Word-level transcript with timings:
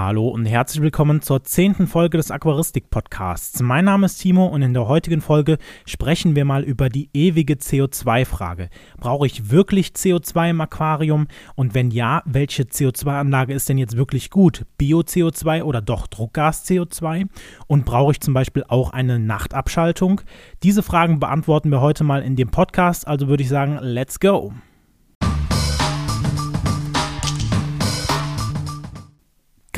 Hallo 0.00 0.28
und 0.28 0.46
herzlich 0.46 0.80
willkommen 0.80 1.22
zur 1.22 1.42
zehnten 1.42 1.88
Folge 1.88 2.18
des 2.18 2.30
Aquaristik-Podcasts. 2.30 3.60
Mein 3.62 3.86
Name 3.86 4.06
ist 4.06 4.18
Timo 4.18 4.46
und 4.46 4.62
in 4.62 4.72
der 4.72 4.86
heutigen 4.86 5.20
Folge 5.20 5.58
sprechen 5.86 6.36
wir 6.36 6.44
mal 6.44 6.62
über 6.62 6.88
die 6.88 7.10
ewige 7.12 7.54
CO2-Frage. 7.54 8.68
Brauche 9.00 9.26
ich 9.26 9.50
wirklich 9.50 9.88
CO2 9.88 10.50
im 10.50 10.60
Aquarium? 10.60 11.26
Und 11.56 11.74
wenn 11.74 11.90
ja, 11.90 12.22
welche 12.26 12.62
CO2-Anlage 12.62 13.52
ist 13.52 13.68
denn 13.68 13.76
jetzt 13.76 13.96
wirklich 13.96 14.30
gut? 14.30 14.66
Bio-CO2 14.78 15.64
oder 15.64 15.80
doch 15.80 16.06
Druckgas-CO2? 16.06 17.26
Und 17.66 17.84
brauche 17.84 18.12
ich 18.12 18.20
zum 18.20 18.34
Beispiel 18.34 18.62
auch 18.68 18.90
eine 18.90 19.18
Nachtabschaltung? 19.18 20.20
Diese 20.62 20.84
Fragen 20.84 21.18
beantworten 21.18 21.72
wir 21.72 21.80
heute 21.80 22.04
mal 22.04 22.22
in 22.22 22.36
dem 22.36 22.52
Podcast, 22.52 23.08
also 23.08 23.26
würde 23.26 23.42
ich 23.42 23.48
sagen, 23.48 23.80
let's 23.82 24.20
go! 24.20 24.52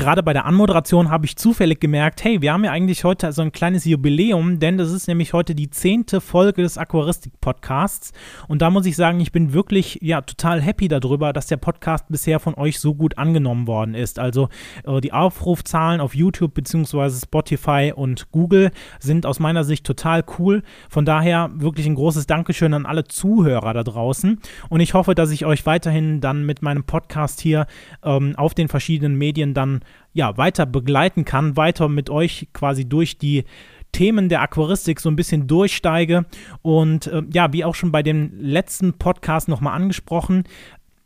Gerade 0.01 0.23
bei 0.23 0.33
der 0.33 0.45
Anmoderation 0.45 1.11
habe 1.11 1.27
ich 1.27 1.35
zufällig 1.35 1.79
gemerkt, 1.79 2.23
hey, 2.23 2.41
wir 2.41 2.51
haben 2.51 2.63
ja 2.63 2.71
eigentlich 2.71 3.03
heute 3.03 3.31
so 3.31 3.43
ein 3.43 3.51
kleines 3.51 3.85
Jubiläum, 3.85 4.59
denn 4.59 4.79
das 4.79 4.91
ist 4.91 5.07
nämlich 5.07 5.31
heute 5.31 5.53
die 5.53 5.69
zehnte 5.69 6.21
Folge 6.21 6.63
des 6.63 6.79
Aquaristik-Podcasts. 6.79 8.11
Und 8.47 8.63
da 8.63 8.71
muss 8.71 8.87
ich 8.87 8.95
sagen, 8.95 9.19
ich 9.19 9.31
bin 9.31 9.53
wirklich 9.53 9.99
ja 10.01 10.21
total 10.21 10.59
happy 10.59 10.87
darüber, 10.87 11.33
dass 11.33 11.45
der 11.45 11.57
Podcast 11.57 12.05
bisher 12.09 12.39
von 12.39 12.55
euch 12.55 12.79
so 12.79 12.95
gut 12.95 13.19
angenommen 13.19 13.67
worden 13.67 13.93
ist. 13.93 14.17
Also 14.17 14.49
äh, 14.85 15.01
die 15.01 15.13
Aufrufzahlen 15.13 16.01
auf 16.01 16.15
YouTube 16.15 16.55
bzw. 16.55 17.11
Spotify 17.11 17.93
und 17.95 18.31
Google 18.31 18.71
sind 18.99 19.27
aus 19.27 19.39
meiner 19.39 19.63
Sicht 19.63 19.85
total 19.85 20.23
cool. 20.39 20.63
Von 20.89 21.05
daher 21.05 21.51
wirklich 21.53 21.85
ein 21.85 21.95
großes 21.95 22.25
Dankeschön 22.25 22.73
an 22.73 22.87
alle 22.87 23.03
Zuhörer 23.03 23.75
da 23.75 23.83
draußen. 23.83 24.39
Und 24.69 24.79
ich 24.79 24.95
hoffe, 24.95 25.13
dass 25.13 25.29
ich 25.29 25.45
euch 25.45 25.67
weiterhin 25.67 26.21
dann 26.21 26.43
mit 26.43 26.63
meinem 26.63 26.85
Podcast 26.85 27.39
hier 27.39 27.67
ähm, 28.03 28.33
auf 28.35 28.55
den 28.55 28.67
verschiedenen 28.67 29.15
Medien 29.15 29.53
dann 29.53 29.81
ja, 30.13 30.37
weiter 30.37 30.65
begleiten 30.65 31.25
kann, 31.25 31.57
weiter 31.57 31.87
mit 31.87 32.09
euch 32.09 32.47
quasi 32.53 32.87
durch 32.87 33.17
die 33.17 33.45
Themen 33.91 34.29
der 34.29 34.41
Aquaristik 34.41 34.99
so 34.99 35.09
ein 35.09 35.15
bisschen 35.15 35.47
durchsteige. 35.47 36.25
Und 36.61 37.07
äh, 37.07 37.23
ja, 37.33 37.51
wie 37.53 37.65
auch 37.65 37.75
schon 37.75 37.91
bei 37.91 38.03
dem 38.03 38.31
letzten 38.39 38.93
Podcast 38.93 39.47
nochmal 39.47 39.75
angesprochen, 39.75 40.43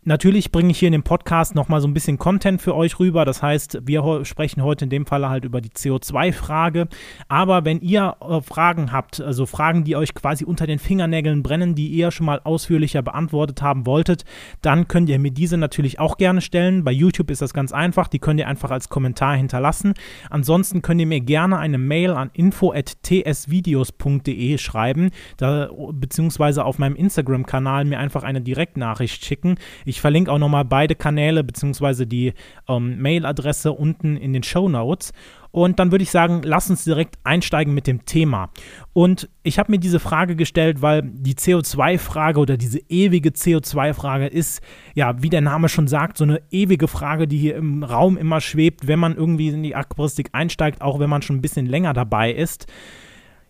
Natürlich 0.08 0.52
bringe 0.52 0.70
ich 0.70 0.78
hier 0.78 0.89
in 0.89 0.92
dem 0.92 1.02
Podcast 1.02 1.56
nochmal 1.56 1.81
so 1.81 1.88
ein 1.88 1.95
bisschen 1.95 2.20
Content 2.20 2.61
für 2.61 2.75
euch 2.75 3.00
rüber. 3.00 3.25
Das 3.25 3.42
heißt, 3.42 3.80
wir 3.88 4.23
sprechen 4.23 4.62
heute 4.62 4.86
in 4.86 4.92
dem 4.92 5.08
Fall 5.08 5.28
halt 5.28 5.45
über 5.45 5.62
die 5.62 5.72
CO2-Frage. 5.72 6.88
Aber 7.28 7.66
wenn 7.66 7.81
ihr 7.81 8.16
äh, 8.22 8.39
Fragen 8.42 8.92
habt, 8.92 9.20
also 9.20 9.47
Fragen, 9.47 9.84
die 9.84 9.95
euch 9.95 10.14
quasi 10.14 10.45
unter 10.45 10.67
den 10.67 10.78
Fingernägeln 10.78 11.42
brennen, 11.42 11.73
die 11.73 11.88
ihr 11.88 12.12
schon 12.12 12.28
mal 12.28 12.39
ausführlicher 12.44 13.02
beantwortet 13.02 13.64
haben 13.64 13.88
wolltet, 13.88 14.25
dann 14.62 14.88
könnt 14.88 15.09
ihr 15.09 15.17
mir 15.17 15.31
diese 15.31 15.58
natürlich 15.58 16.00
auch 16.00 16.17
gerne 16.17 16.42
stellen. 16.42 16.84
Bei 16.84 16.92
YouTube 16.92 17.31
ist 17.31 17.42
das 17.42 17.56
ganz 17.56 17.72
einfach. 17.72 18.08
Die 18.08 18.19
könnt 18.19 18.40
ihr 18.40 18.47
einfach 18.47 18.69
als 18.69 18.90
Kommentar 18.90 19.36
hinterlassen. 19.36 19.95
Ansonsten 20.30 20.84
könnt 20.84 21.02
ihr 21.02 21.08
mir 21.08 21.22
gerne 21.22 21.58
eine 21.58 21.80
Mail 21.80 22.12
an 22.12 22.30
info.tsvideos.de 22.31 24.59
schreiben, 24.59 25.09
da, 25.38 25.72
beziehungsweise 25.94 26.64
auf 26.64 26.78
meinem 26.78 26.95
Instagram-Kanal 26.95 27.86
mir 27.86 27.97
einfach 27.97 28.22
eine 28.22 28.42
Direktnachricht 28.42 29.25
schicken. 29.25 29.56
Ich 29.84 29.94
ich 29.95 30.01
verlinke 30.01 30.29
auch 30.29 30.39
nochmal 30.39 30.65
beide 30.65 30.93
Kanäle 30.93 31.41
bzw. 31.41 32.05
die 32.05 32.33
ähm, 32.67 33.01
Mailadresse 33.01 33.71
unten 33.71 34.17
in 34.17 34.33
den 34.33 34.43
Show 34.43 34.67
Notes. 34.67 35.13
Und 35.51 35.79
dann 35.79 35.93
würde 35.93 36.03
ich 36.03 36.11
sagen, 36.11 36.41
lass 36.43 36.69
uns 36.69 36.83
direkt 36.83 37.15
einsteigen 37.23 37.73
mit 37.73 37.88
dem 37.88 38.03
Thema. 38.03 38.49
Und 38.91 39.29
ich 39.41 39.57
habe 39.57 39.71
mir 39.71 39.79
diese 39.79 40.01
Frage 40.01 40.35
gestellt, 40.35 40.81
weil 40.81 41.01
die 41.01 41.35
CO2-Frage 41.35 42.41
oder 42.41 42.57
diese 42.57 42.79
ewige 42.89 43.29
CO2-Frage 43.29 44.27
ist, 44.27 44.61
ja, 44.95 45.23
wie 45.23 45.29
der 45.29 45.39
Name 45.39 45.69
schon 45.69 45.88
sagt, 45.88 46.17
so 46.17 46.25
eine 46.25 46.41
ewige 46.51 46.89
Frage, 46.89 47.25
die 47.25 47.38
hier 47.38 47.55
im 47.55 47.81
Raum 47.81 48.17
immer 48.17 48.41
schwebt, 48.41 48.88
wenn 48.88 48.99
man 48.99 49.16
irgendwie 49.16 49.47
in 49.47 49.63
die 49.63 49.75
Aquaristik 49.75 50.27
einsteigt, 50.33 50.81
auch 50.81 50.99
wenn 50.99 51.09
man 51.09 51.21
schon 51.21 51.38
ein 51.38 51.41
bisschen 51.41 51.67
länger 51.67 51.93
dabei 51.93 52.33
ist 52.33 52.67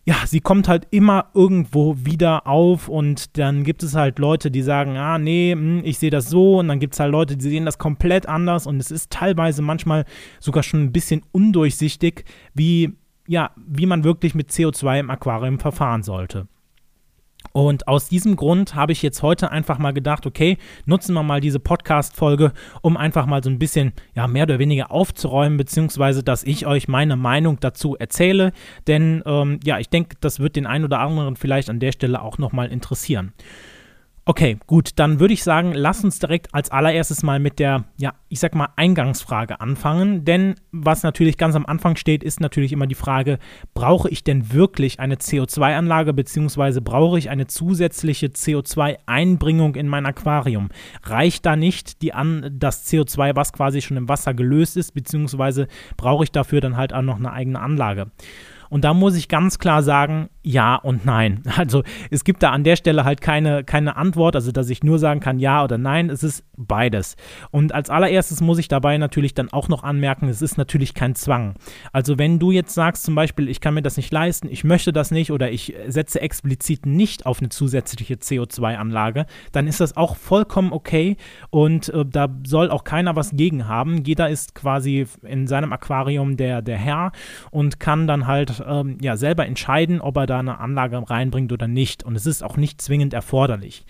ja, 0.07 0.17
sie 0.27 0.39
kommt 0.39 0.67
halt 0.67 0.87
immer 0.91 1.31
irgendwo 1.33 1.97
wieder 1.97 2.45
auf 2.45 2.87
und 2.89 3.37
dann 3.39 3.63
gibt 3.63 3.81
es 3.81 3.95
halt 3.95 4.19
Leute, 4.19 4.51
die 4.51 4.61
sagen, 4.61 4.97
ah, 4.97 5.17
nee, 5.17 5.51
hm, 5.51 5.81
ich 5.83 5.97
sehe 5.97 6.11
das 6.11 6.29
so 6.29 6.59
und 6.59 6.67
dann 6.67 6.79
gibt 6.79 6.93
es 6.93 6.99
halt 6.99 7.11
Leute, 7.11 7.35
die 7.35 7.49
sehen 7.49 7.65
das 7.65 7.79
komplett 7.79 8.27
anders 8.27 8.67
und 8.67 8.79
es 8.79 8.91
ist 8.91 9.11
teilweise 9.11 9.63
manchmal 9.63 10.05
sogar 10.39 10.61
schon 10.61 10.81
ein 10.81 10.91
bisschen 10.91 11.23
undurchsichtig, 11.31 12.23
wie, 12.53 12.93
ja, 13.27 13.49
wie 13.55 13.87
man 13.87 14.03
wirklich 14.03 14.35
mit 14.35 14.51
CO2 14.51 14.99
im 14.99 15.09
Aquarium 15.09 15.57
verfahren 15.57 16.03
sollte. 16.03 16.47
Und 17.55 17.87
aus 17.87 18.09
diesem 18.09 18.35
Grund 18.35 18.75
habe 18.75 18.91
ich 18.91 19.01
jetzt 19.01 19.23
heute 19.23 19.49
einfach 19.49 19.77
mal 19.77 19.93
gedacht, 19.93 20.25
okay, 20.25 20.57
nutzen 20.85 21.13
wir 21.13 21.23
mal 21.23 21.39
diese 21.39 21.61
Podcast-Folge, 21.61 22.51
um 22.81 22.97
einfach 22.97 23.27
mal 23.27 23.41
so 23.41 23.49
ein 23.49 23.59
bisschen, 23.59 23.93
ja, 24.13 24.27
mehr 24.27 24.43
oder 24.43 24.59
weniger 24.59 24.91
aufzuräumen, 24.91 25.55
beziehungsweise, 25.55 26.21
dass 26.21 26.43
ich 26.43 26.67
euch 26.67 26.89
meine 26.89 27.15
Meinung 27.15 27.57
dazu 27.61 27.95
erzähle. 27.95 28.51
Denn, 28.87 29.23
ähm, 29.25 29.61
ja, 29.63 29.79
ich 29.79 29.87
denke, 29.87 30.17
das 30.19 30.41
wird 30.41 30.57
den 30.57 30.65
einen 30.67 30.83
oder 30.83 30.99
anderen 30.99 31.37
vielleicht 31.37 31.69
an 31.69 31.79
der 31.79 31.93
Stelle 31.93 32.21
auch 32.21 32.39
nochmal 32.39 32.67
interessieren. 32.73 33.31
Okay, 34.27 34.57
gut, 34.65 34.93
dann 34.95 35.19
würde 35.19 35.35
ich 35.35 35.43
sagen, 35.43 35.73
lass 35.75 36.03
uns 36.03 36.17
direkt 36.17 36.51
als 36.51 36.71
allererstes 36.71 37.21
mal 37.21 37.39
mit 37.39 37.59
der, 37.59 37.83
ja, 37.97 38.15
ich 38.27 38.39
sag 38.39 38.55
mal, 38.55 38.69
Eingangsfrage 38.75 39.61
anfangen. 39.61 40.25
Denn 40.25 40.55
was 40.71 41.03
natürlich 41.03 41.37
ganz 41.37 41.55
am 41.55 41.67
Anfang 41.67 41.95
steht, 41.95 42.23
ist 42.23 42.39
natürlich 42.39 42.73
immer 42.73 42.87
die 42.87 42.95
Frage, 42.95 43.37
brauche 43.75 44.09
ich 44.09 44.23
denn 44.23 44.51
wirklich 44.51 44.99
eine 44.99 45.17
CO2-Anlage 45.17 46.11
beziehungsweise 46.13 46.81
brauche 46.81 47.19
ich 47.19 47.29
eine 47.29 47.45
zusätzliche 47.45 48.29
CO2-Einbringung 48.29 49.75
in 49.75 49.87
mein 49.87 50.07
Aquarium? 50.07 50.69
Reicht 51.03 51.45
da 51.45 51.55
nicht 51.55 52.01
die 52.01 52.15
an, 52.15 52.49
das 52.51 52.91
CO2, 52.91 53.35
was 53.35 53.53
quasi 53.53 53.83
schon 53.83 53.97
im 53.97 54.09
Wasser 54.09 54.33
gelöst 54.33 54.75
ist, 54.75 54.95
beziehungsweise 54.95 55.67
brauche 55.97 56.23
ich 56.23 56.31
dafür 56.31 56.61
dann 56.61 56.77
halt 56.77 56.93
auch 56.93 57.03
noch 57.03 57.17
eine 57.17 57.31
eigene 57.31 57.59
Anlage? 57.59 58.09
Und 58.71 58.83
da 58.83 58.95
muss 58.95 59.15
ich 59.15 59.27
ganz 59.27 59.59
klar 59.59 59.83
sagen, 59.83 60.29
ja 60.45 60.75
und 60.75 61.05
nein. 61.05 61.41
Also 61.55 61.83
es 62.11 62.23
gibt 62.23 62.43
da 62.43 62.51
an 62.51 62.63
der 62.63 62.75
Stelle 62.75 63.05
halt 63.05 63.21
keine, 63.21 63.63
keine 63.63 63.95
Antwort, 63.95 64.35
also 64.35 64.51
dass 64.51 64.69
ich 64.69 64.83
nur 64.83 64.99
sagen 64.99 65.19
kann 65.19 65.39
ja 65.39 65.63
oder 65.63 65.77
nein, 65.77 66.09
es 66.09 66.21
ist 66.21 66.43
beides. 66.57 67.15
Und 67.49 67.73
als 67.73 67.89
allererstes 67.89 68.41
muss 68.41 68.59
ich 68.59 68.67
dabei 68.67 68.97
natürlich 68.97 69.33
dann 69.33 69.51
auch 69.51 69.67
noch 69.69 69.83
anmerken, 69.83 70.27
es 70.27 70.41
ist 70.41 70.57
natürlich 70.57 70.93
kein 70.93 71.15
Zwang. 71.15 71.55
Also 71.91 72.19
wenn 72.19 72.37
du 72.39 72.51
jetzt 72.51 72.73
sagst 72.73 73.03
zum 73.03 73.15
Beispiel, 73.15 73.49
ich 73.49 73.61
kann 73.61 73.73
mir 73.73 73.81
das 73.81 73.97
nicht 73.97 74.11
leisten, 74.11 74.47
ich 74.49 74.63
möchte 74.63 74.93
das 74.93 75.11
nicht 75.11 75.31
oder 75.31 75.49
ich 75.49 75.73
setze 75.87 76.21
explizit 76.21 76.85
nicht 76.85 77.25
auf 77.25 77.39
eine 77.39 77.49
zusätzliche 77.49 78.15
CO2-Anlage, 78.15 79.25
dann 79.51 79.67
ist 79.67 79.79
das 79.79 79.97
auch 79.97 80.15
vollkommen 80.15 80.71
okay 80.71 81.17
und 81.49 81.89
äh, 81.89 82.05
da 82.05 82.27
soll 82.45 82.69
auch 82.69 82.83
keiner 82.83 83.15
was 83.15 83.31
gegen 83.31 83.67
haben. 83.67 84.03
Jeder 84.03 84.29
ist 84.29 84.53
quasi 84.53 85.07
in 85.23 85.47
seinem 85.47 85.73
Aquarium 85.73 86.37
der, 86.37 86.61
der 86.61 86.77
Herr 86.77 87.11
und 87.49 87.79
kann 87.79 88.07
dann 88.07 88.27
halt 88.27 88.61
ähm, 88.67 88.97
ja 89.01 89.17
selber 89.17 89.45
entscheiden, 89.45 90.01
ob 90.01 90.17
er 90.17 90.27
da 90.27 90.34
eine 90.39 90.59
Anlage 90.59 91.01
reinbringt 91.09 91.51
oder 91.51 91.67
nicht. 91.67 92.03
Und 92.03 92.15
es 92.15 92.25
ist 92.25 92.43
auch 92.43 92.57
nicht 92.57 92.81
zwingend 92.81 93.13
erforderlich. 93.13 93.85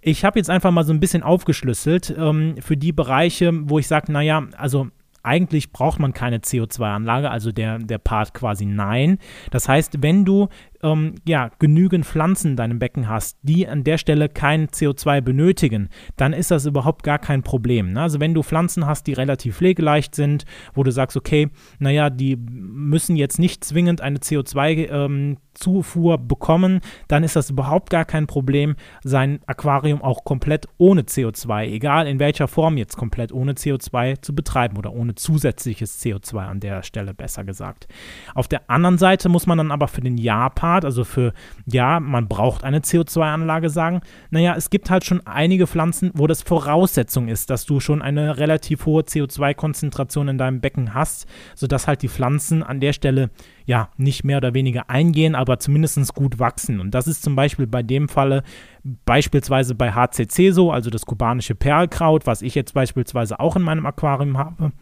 Ich 0.00 0.24
habe 0.24 0.38
jetzt 0.38 0.50
einfach 0.50 0.70
mal 0.70 0.84
so 0.84 0.92
ein 0.92 1.00
bisschen 1.00 1.22
aufgeschlüsselt 1.22 2.14
ähm, 2.16 2.56
für 2.60 2.76
die 2.76 2.92
Bereiche, 2.92 3.52
wo 3.68 3.78
ich 3.78 3.88
sage, 3.88 4.12
naja, 4.12 4.46
also 4.56 4.88
eigentlich 5.22 5.72
braucht 5.72 5.98
man 5.98 6.12
keine 6.12 6.38
CO2-Anlage, 6.38 7.30
also 7.30 7.52
der, 7.52 7.78
der 7.78 7.98
Part 7.98 8.32
quasi 8.34 8.64
nein. 8.64 9.18
Das 9.50 9.68
heißt, 9.68 10.02
wenn 10.02 10.24
du 10.24 10.48
ähm, 10.82 11.14
ja, 11.26 11.50
genügend 11.58 12.06
Pflanzen 12.06 12.52
in 12.52 12.56
deinem 12.56 12.78
Becken 12.78 13.08
hast, 13.08 13.38
die 13.42 13.66
an 13.66 13.84
der 13.84 13.98
Stelle 13.98 14.28
kein 14.28 14.68
CO2 14.68 15.20
benötigen, 15.20 15.88
dann 16.16 16.32
ist 16.32 16.50
das 16.50 16.66
überhaupt 16.66 17.02
gar 17.02 17.18
kein 17.18 17.42
Problem. 17.42 17.92
Ne? 17.92 18.02
Also 18.02 18.20
wenn 18.20 18.34
du 18.34 18.42
Pflanzen 18.42 18.86
hast, 18.86 19.06
die 19.06 19.12
relativ 19.12 19.56
pflegeleicht 19.56 20.14
sind, 20.14 20.44
wo 20.74 20.82
du 20.82 20.92
sagst, 20.92 21.16
okay, 21.16 21.50
naja, 21.78 22.10
die 22.10 22.36
müssen 22.36 23.16
jetzt 23.16 23.38
nicht 23.38 23.64
zwingend 23.64 24.00
eine 24.00 24.18
CO2 24.18 24.90
ähm, 24.90 25.36
Zufuhr 25.54 26.18
bekommen, 26.18 26.80
dann 27.08 27.24
ist 27.24 27.34
das 27.34 27.50
überhaupt 27.50 27.90
gar 27.90 28.04
kein 28.04 28.28
Problem, 28.28 28.76
sein 29.02 29.40
Aquarium 29.46 30.02
auch 30.02 30.22
komplett 30.22 30.68
ohne 30.78 31.02
CO2, 31.02 31.64
egal 31.66 32.06
in 32.06 32.20
welcher 32.20 32.46
Form 32.46 32.76
jetzt 32.76 32.96
komplett 32.96 33.32
ohne 33.32 33.54
CO2 33.54 34.22
zu 34.22 34.36
betreiben 34.36 34.76
oder 34.76 34.92
ohne 34.92 35.16
zusätzliches 35.16 36.00
CO2 36.00 36.38
an 36.38 36.60
der 36.60 36.84
Stelle 36.84 37.12
besser 37.12 37.42
gesagt. 37.42 37.88
Auf 38.36 38.46
der 38.46 38.70
anderen 38.70 38.98
Seite 38.98 39.28
muss 39.28 39.48
man 39.48 39.58
dann 39.58 39.72
aber 39.72 39.88
für 39.88 40.00
den 40.00 40.16
Japan 40.16 40.67
Part, 40.68 40.84
also 40.84 41.04
für, 41.04 41.32
ja, 41.64 41.98
man 41.98 42.28
braucht 42.28 42.62
eine 42.62 42.80
CO2-Anlage 42.80 43.70
sagen, 43.70 44.02
naja, 44.28 44.54
es 44.54 44.68
gibt 44.68 44.90
halt 44.90 45.02
schon 45.02 45.26
einige 45.26 45.66
Pflanzen, 45.66 46.10
wo 46.12 46.26
das 46.26 46.42
Voraussetzung 46.42 47.28
ist, 47.28 47.48
dass 47.48 47.64
du 47.64 47.80
schon 47.80 48.02
eine 48.02 48.36
relativ 48.36 48.84
hohe 48.84 49.00
CO2-Konzentration 49.00 50.28
in 50.28 50.36
deinem 50.36 50.60
Becken 50.60 50.92
hast, 50.92 51.26
sodass 51.54 51.86
halt 51.86 52.02
die 52.02 52.08
Pflanzen 52.08 52.62
an 52.62 52.80
der 52.80 52.92
Stelle 52.92 53.30
ja 53.64 53.88
nicht 53.96 54.24
mehr 54.24 54.36
oder 54.36 54.52
weniger 54.52 54.90
eingehen, 54.90 55.34
aber 55.34 55.58
zumindest 55.58 56.14
gut 56.14 56.38
wachsen. 56.38 56.80
Und 56.80 56.90
das 56.90 57.06
ist 57.06 57.22
zum 57.22 57.34
Beispiel 57.34 57.66
bei 57.66 57.82
dem 57.82 58.10
Falle 58.10 58.42
beispielsweise 59.06 59.74
bei 59.74 59.92
HCC 59.92 60.50
so, 60.50 60.70
also 60.70 60.90
das 60.90 61.06
kubanische 61.06 61.54
Perlkraut, 61.54 62.26
was 62.26 62.42
ich 62.42 62.54
jetzt 62.54 62.74
beispielsweise 62.74 63.40
auch 63.40 63.56
in 63.56 63.62
meinem 63.62 63.86
Aquarium 63.86 64.36
habe 64.36 64.72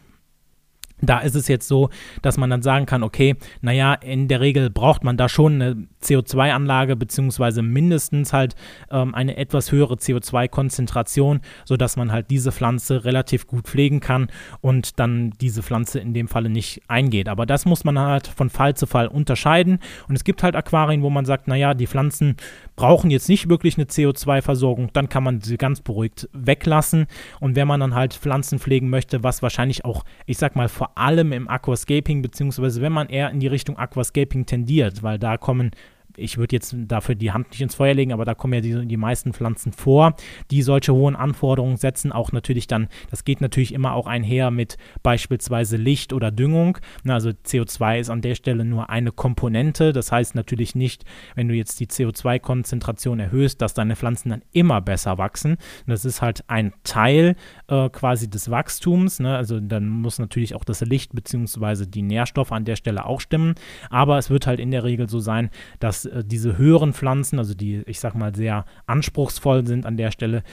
Da 1.01 1.19
ist 1.19 1.35
es 1.35 1.47
jetzt 1.47 1.67
so, 1.67 1.89
dass 2.23 2.37
man 2.37 2.49
dann 2.49 2.63
sagen 2.63 2.87
kann, 2.87 3.03
okay, 3.03 3.35
naja, 3.61 3.93
in 3.93 4.27
der 4.27 4.41
Regel 4.41 4.71
braucht 4.71 5.03
man 5.03 5.15
da 5.15 5.29
schon 5.29 5.61
eine 5.61 5.87
CO2-Anlage, 6.01 6.95
beziehungsweise 6.95 7.61
mindestens 7.61 8.33
halt 8.33 8.55
ähm, 8.89 9.13
eine 9.13 9.37
etwas 9.37 9.71
höhere 9.71 9.95
CO2-Konzentration, 9.95 11.41
sodass 11.65 11.97
man 11.97 12.11
halt 12.11 12.31
diese 12.31 12.51
Pflanze 12.51 13.05
relativ 13.05 13.45
gut 13.45 13.67
pflegen 13.67 13.99
kann 13.99 14.27
und 14.61 14.99
dann 14.99 15.31
diese 15.39 15.61
Pflanze 15.61 15.99
in 15.99 16.13
dem 16.13 16.27
Falle 16.27 16.49
nicht 16.49 16.81
eingeht. 16.87 17.29
Aber 17.29 17.45
das 17.45 17.65
muss 17.65 17.83
man 17.83 17.99
halt 17.99 18.25
von 18.25 18.49
Fall 18.49 18.75
zu 18.75 18.87
Fall 18.87 19.07
unterscheiden. 19.07 19.79
Und 20.09 20.15
es 20.15 20.23
gibt 20.23 20.41
halt 20.41 20.55
Aquarien, 20.55 21.03
wo 21.03 21.11
man 21.11 21.25
sagt, 21.25 21.47
naja, 21.47 21.75
die 21.75 21.87
Pflanzen 21.87 22.37
brauchen 22.75 23.11
jetzt 23.11 23.29
nicht 23.29 23.49
wirklich 23.49 23.77
eine 23.77 23.85
CO2-Versorgung, 23.85 24.89
dann 24.93 25.09
kann 25.09 25.23
man 25.23 25.41
sie 25.41 25.57
ganz 25.57 25.81
beruhigt 25.81 26.27
weglassen. 26.33 27.05
Und 27.39 27.55
wenn 27.55 27.67
man 27.67 27.79
dann 27.79 27.93
halt 27.93 28.13
Pflanzen 28.13 28.59
pflegen 28.59 28.89
möchte, 28.89 29.23
was 29.23 29.41
wahrscheinlich 29.41 29.85
auch, 29.85 30.03
ich 30.25 30.37
sag 30.37 30.55
mal, 30.55 30.69
vor 30.69 30.86
vor 30.87 30.97
allem 30.97 31.33
im 31.33 31.49
Aquascaping, 31.49 32.21
beziehungsweise 32.21 32.81
wenn 32.81 32.93
man 32.93 33.09
eher 33.09 33.29
in 33.31 33.39
die 33.39 33.47
Richtung 33.47 33.77
Aquascaping 33.77 34.45
tendiert, 34.45 35.03
weil 35.03 35.19
da 35.19 35.37
kommen 35.37 35.71
ich 36.17 36.37
würde 36.37 36.55
jetzt 36.55 36.75
dafür 36.77 37.15
die 37.15 37.31
Hand 37.31 37.51
nicht 37.51 37.61
ins 37.61 37.75
Feuer 37.75 37.93
legen, 37.93 38.11
aber 38.11 38.25
da 38.25 38.33
kommen 38.33 38.53
ja 38.53 38.61
die, 38.61 38.87
die 38.87 38.97
meisten 38.97 39.33
Pflanzen 39.33 39.71
vor, 39.71 40.15
die 40.51 40.63
solche 40.63 40.93
hohen 40.93 41.15
Anforderungen 41.15 41.77
setzen. 41.77 42.11
Auch 42.11 42.31
natürlich 42.31 42.67
dann, 42.67 42.87
das 43.09 43.23
geht 43.23 43.39
natürlich 43.39 43.73
immer 43.73 43.93
auch 43.93 44.07
einher 44.07 44.51
mit 44.51 44.77
beispielsweise 45.03 45.77
Licht 45.77 46.13
oder 46.13 46.31
Düngung. 46.31 46.79
Also 47.07 47.29
CO2 47.29 47.99
ist 47.99 48.09
an 48.09 48.21
der 48.21 48.35
Stelle 48.35 48.65
nur 48.65 48.89
eine 48.89 49.11
Komponente. 49.11 49.93
Das 49.93 50.11
heißt 50.11 50.35
natürlich 50.35 50.75
nicht, 50.75 51.05
wenn 51.35 51.47
du 51.47 51.53
jetzt 51.53 51.79
die 51.79 51.87
CO2-Konzentration 51.87 53.19
erhöhst, 53.19 53.61
dass 53.61 53.73
deine 53.73 53.95
Pflanzen 53.95 54.29
dann 54.29 54.41
immer 54.51 54.81
besser 54.81 55.17
wachsen. 55.17 55.57
Das 55.85 56.03
ist 56.03 56.21
halt 56.21 56.43
ein 56.47 56.73
Teil 56.83 57.35
äh, 57.67 57.89
quasi 57.89 58.29
des 58.29 58.49
Wachstums. 58.49 59.19
Ne? 59.19 59.35
Also 59.35 59.59
dann 59.59 59.87
muss 59.87 60.17
natürlich 60.19 60.55
auch 60.55 60.63
das 60.63 60.81
Licht 60.81 61.13
bzw. 61.13 61.85
die 61.85 62.01
Nährstoffe 62.01 62.51
an 62.51 62.65
der 62.65 62.75
Stelle 62.75 63.05
auch 63.05 63.21
stimmen. 63.21 63.55
Aber 63.89 64.17
es 64.17 64.29
wird 64.29 64.47
halt 64.47 64.59
in 64.59 64.71
der 64.71 64.83
Regel 64.83 65.07
so 65.07 65.19
sein, 65.19 65.49
dass 65.79 66.06
äh, 66.11 66.23
diese 66.25 66.57
höheren 66.57 66.93
Pflanzen, 66.93 67.39
also 67.39 67.53
die, 67.53 67.83
ich 67.85 67.99
sag 67.99 68.15
mal, 68.15 68.35
sehr 68.35 68.65
anspruchsvoll 68.85 69.65
sind 69.65 69.85
an 69.85 69.97
der 69.97 70.11
Stelle, 70.11 70.43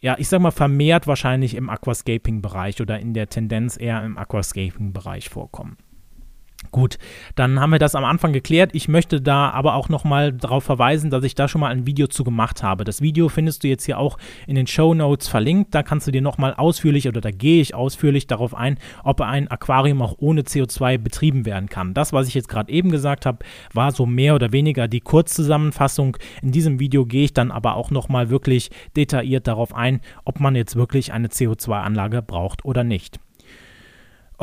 ja, 0.00 0.16
ich 0.18 0.28
sag 0.28 0.40
mal, 0.40 0.50
vermehrt 0.50 1.06
wahrscheinlich 1.06 1.54
im 1.54 1.70
Aquascaping-Bereich 1.70 2.80
oder 2.80 2.98
in 2.98 3.14
der 3.14 3.28
Tendenz 3.28 3.76
eher 3.78 4.02
im 4.02 4.18
Aquascaping-Bereich 4.18 5.28
vorkommen. 5.28 5.76
Gut, 6.70 6.98
dann 7.34 7.60
haben 7.60 7.70
wir 7.70 7.78
das 7.78 7.94
am 7.94 8.04
Anfang 8.04 8.32
geklärt. 8.32 8.70
Ich 8.72 8.88
möchte 8.88 9.20
da 9.20 9.50
aber 9.50 9.74
auch 9.74 9.88
nochmal 9.88 10.32
darauf 10.32 10.64
verweisen, 10.64 11.10
dass 11.10 11.24
ich 11.24 11.34
da 11.34 11.48
schon 11.48 11.60
mal 11.60 11.68
ein 11.68 11.86
Video 11.86 12.06
zu 12.06 12.24
gemacht 12.24 12.62
habe. 12.62 12.84
Das 12.84 13.02
Video 13.02 13.28
findest 13.28 13.64
du 13.64 13.68
jetzt 13.68 13.84
hier 13.84 13.98
auch 13.98 14.16
in 14.46 14.54
den 14.54 14.66
Show 14.66 14.94
Notes 14.94 15.28
verlinkt. 15.28 15.74
Da 15.74 15.82
kannst 15.82 16.06
du 16.06 16.10
dir 16.10 16.22
nochmal 16.22 16.54
ausführlich 16.54 17.08
oder 17.08 17.20
da 17.20 17.30
gehe 17.30 17.60
ich 17.60 17.74
ausführlich 17.74 18.26
darauf 18.26 18.54
ein, 18.54 18.78
ob 19.04 19.20
ein 19.20 19.48
Aquarium 19.48 20.00
auch 20.00 20.14
ohne 20.18 20.42
CO2 20.42 20.98
betrieben 20.98 21.44
werden 21.44 21.68
kann. 21.68 21.94
Das, 21.94 22.12
was 22.12 22.28
ich 22.28 22.34
jetzt 22.34 22.48
gerade 22.48 22.72
eben 22.72 22.90
gesagt 22.90 23.26
habe, 23.26 23.38
war 23.74 23.92
so 23.92 24.06
mehr 24.06 24.34
oder 24.34 24.52
weniger 24.52 24.88
die 24.88 25.00
Kurzzusammenfassung. 25.00 26.16
In 26.42 26.52
diesem 26.52 26.80
Video 26.80 27.04
gehe 27.04 27.24
ich 27.24 27.34
dann 27.34 27.50
aber 27.50 27.76
auch 27.76 27.90
nochmal 27.90 28.30
wirklich 28.30 28.70
detailliert 28.96 29.46
darauf 29.46 29.74
ein, 29.74 30.00
ob 30.24 30.40
man 30.40 30.54
jetzt 30.54 30.76
wirklich 30.76 31.12
eine 31.12 31.28
CO2-Anlage 31.28 32.22
braucht 32.22 32.64
oder 32.64 32.84
nicht. 32.84 33.18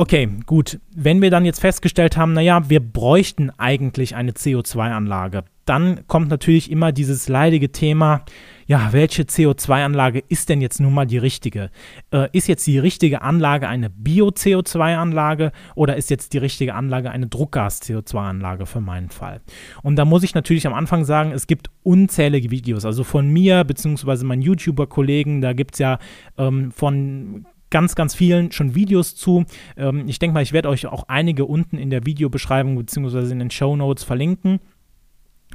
Okay, 0.00 0.30
gut. 0.46 0.80
Wenn 0.96 1.20
wir 1.20 1.30
dann 1.30 1.44
jetzt 1.44 1.60
festgestellt 1.60 2.16
haben, 2.16 2.32
naja, 2.32 2.70
wir 2.70 2.80
bräuchten 2.80 3.50
eigentlich 3.58 4.14
eine 4.14 4.32
CO2-Anlage, 4.32 5.44
dann 5.66 6.06
kommt 6.06 6.30
natürlich 6.30 6.70
immer 6.70 6.90
dieses 6.90 7.28
leidige 7.28 7.70
Thema, 7.70 8.24
ja, 8.66 8.94
welche 8.94 9.24
CO2-Anlage 9.24 10.22
ist 10.26 10.48
denn 10.48 10.62
jetzt 10.62 10.80
nun 10.80 10.94
mal 10.94 11.04
die 11.04 11.18
richtige? 11.18 11.70
Äh, 12.12 12.28
ist 12.32 12.48
jetzt 12.48 12.66
die 12.66 12.78
richtige 12.78 13.20
Anlage 13.20 13.68
eine 13.68 13.90
Bio-CO2-Anlage 13.90 15.52
oder 15.74 15.98
ist 15.98 16.08
jetzt 16.08 16.32
die 16.32 16.38
richtige 16.38 16.74
Anlage 16.74 17.10
eine 17.10 17.26
Druckgas-CO2-Anlage 17.26 18.64
für 18.64 18.80
meinen 18.80 19.10
Fall? 19.10 19.42
Und 19.82 19.96
da 19.96 20.06
muss 20.06 20.22
ich 20.22 20.34
natürlich 20.34 20.66
am 20.66 20.72
Anfang 20.72 21.04
sagen, 21.04 21.32
es 21.32 21.46
gibt 21.46 21.68
unzählige 21.82 22.50
Videos, 22.50 22.86
also 22.86 23.04
von 23.04 23.28
mir 23.28 23.64
bzw. 23.64 24.24
meinen 24.24 24.40
YouTuber-Kollegen, 24.40 25.42
da 25.42 25.52
gibt 25.52 25.74
es 25.74 25.80
ja 25.80 25.98
ähm, 26.38 26.72
von 26.72 27.44
ganz, 27.70 27.94
ganz 27.94 28.14
vielen 28.14 28.52
schon 28.52 28.74
Videos 28.74 29.14
zu. 29.14 29.44
Ähm, 29.76 30.04
ich 30.06 30.18
denke 30.18 30.34
mal, 30.34 30.42
ich 30.42 30.52
werde 30.52 30.68
euch 30.68 30.86
auch 30.86 31.04
einige 31.08 31.44
unten 31.44 31.78
in 31.78 31.90
der 31.90 32.04
Videobeschreibung 32.04 32.76
bzw. 32.76 33.32
in 33.32 33.38
den 33.38 33.50
Show 33.50 33.76
Notes 33.76 34.04
verlinken. 34.04 34.60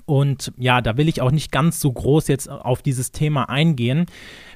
Und 0.05 0.51
ja, 0.57 0.81
da 0.81 0.97
will 0.97 1.07
ich 1.07 1.21
auch 1.21 1.31
nicht 1.31 1.51
ganz 1.51 1.79
so 1.79 1.91
groß 1.91 2.27
jetzt 2.27 2.49
auf 2.49 2.81
dieses 2.81 3.11
Thema 3.11 3.49
eingehen. 3.49 4.05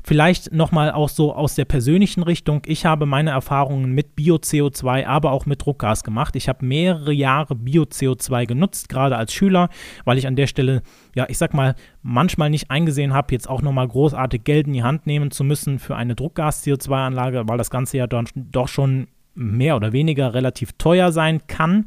Vielleicht 0.04 0.54
nochmal 0.54 0.92
auch 0.92 1.10
so 1.10 1.34
aus 1.34 1.56
der 1.56 1.66
persönlichen 1.66 2.24
Richtung. 2.24 2.62
Ich 2.66 2.86
habe 2.86 3.06
meine 3.06 3.32
Erfahrungen 3.32 3.92
mit 3.94 4.16
Bio-CO2, 4.16 5.06
aber 5.06 5.32
auch 5.32 5.46
mit 5.46 5.66
Druckgas 5.66 6.04
gemacht. 6.04 6.36
Ich 6.36 6.50
habe 6.50 6.66
mehrere 6.66 7.14
Jahre 7.14 7.56
Bio-CO2 7.56 8.46
genutzt, 8.46 8.90
gerade 8.90 9.18
als 9.18 9.34
Schüler, 9.34 9.70
weil 10.06 10.18
ich 10.18 10.28
an 10.28 10.36
der 10.36 10.48
Stelle, 10.48 10.82
ja, 11.16 11.26
ich 11.30 11.38
sag 11.38 11.54
mal, 11.54 11.76
manchmal 12.02 12.50
nicht 12.50 12.70
eingesehen 12.70 13.14
habe, 13.14 13.34
jetzt 13.34 13.50
auch 13.50 13.62
nochmal 13.62 13.88
großartig 13.88 14.44
Geld 14.44 14.68
in 14.68 14.74
die 14.74 14.84
Hand 14.84 15.08
nehmen 15.08 15.32
zu 15.32 15.44
müssen 15.44 15.80
für 15.80 15.96
eine 15.96 16.16
Druckgas-CO2-Anlage, 16.16 17.44
weil 17.48 17.58
das 17.58 17.72
Ganze 17.72 17.98
ja 17.98 18.08
dann 18.08 18.28
doch 18.36 18.68
schon 18.68 19.08
mehr 19.36 19.76
oder 19.76 19.94
weniger 19.94 20.34
relativ 20.34 20.74
teuer 20.74 21.12
sein 21.12 21.42
kann. 21.48 21.86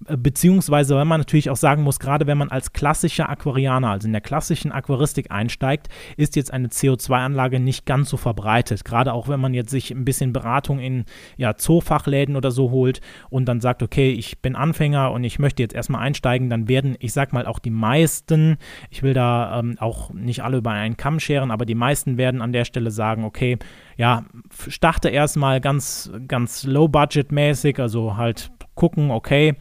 Beziehungsweise, 0.00 0.94
weil 0.94 1.04
man 1.04 1.20
natürlich 1.20 1.50
auch 1.50 1.56
sagen 1.56 1.82
muss, 1.82 1.98
gerade 1.98 2.26
wenn 2.26 2.38
man 2.38 2.50
als 2.50 2.72
klassischer 2.72 3.28
Aquarianer, 3.28 3.90
also 3.90 4.06
in 4.06 4.12
der 4.12 4.20
klassischen 4.20 4.72
Aquaristik 4.72 5.30
einsteigt, 5.30 5.88
ist 6.16 6.36
jetzt 6.36 6.52
eine 6.52 6.68
CO2-Anlage 6.68 7.60
nicht 7.60 7.86
ganz 7.86 8.10
so 8.10 8.16
verbreitet. 8.16 8.84
Gerade 8.84 9.12
auch 9.12 9.28
wenn 9.28 9.40
man 9.40 9.54
jetzt 9.54 9.70
sich 9.70 9.90
ein 9.90 10.04
bisschen 10.04 10.32
Beratung 10.32 10.78
in 10.78 11.04
ja, 11.36 11.56
Zoofachläden 11.56 12.36
oder 12.36 12.50
so 12.50 12.70
holt 12.70 13.00
und 13.30 13.46
dann 13.46 13.60
sagt, 13.60 13.82
okay, 13.82 14.10
ich 14.10 14.40
bin 14.40 14.54
Anfänger 14.54 15.12
und 15.12 15.24
ich 15.24 15.38
möchte 15.38 15.62
jetzt 15.62 15.74
erstmal 15.74 16.02
einsteigen, 16.02 16.50
dann 16.50 16.68
werden, 16.68 16.96
ich 17.00 17.12
sag 17.12 17.32
mal, 17.32 17.46
auch 17.46 17.58
die 17.58 17.70
meisten, 17.70 18.58
ich 18.90 19.02
will 19.02 19.14
da 19.14 19.58
ähm, 19.58 19.76
auch 19.78 20.12
nicht 20.12 20.42
alle 20.42 20.58
über 20.58 20.70
einen 20.70 20.96
Kamm 20.96 21.20
scheren, 21.20 21.50
aber 21.50 21.64
die 21.64 21.74
meisten 21.74 22.18
werden 22.18 22.42
an 22.42 22.52
der 22.52 22.64
Stelle 22.64 22.90
sagen, 22.90 23.24
okay, 23.24 23.58
ja, 23.96 24.24
starte 24.68 25.08
erstmal 25.08 25.60
ganz, 25.60 26.10
ganz 26.28 26.64
low-budget-mäßig, 26.64 27.80
also 27.80 28.16
halt 28.16 28.50
gucken, 28.76 29.10
okay, 29.10 29.56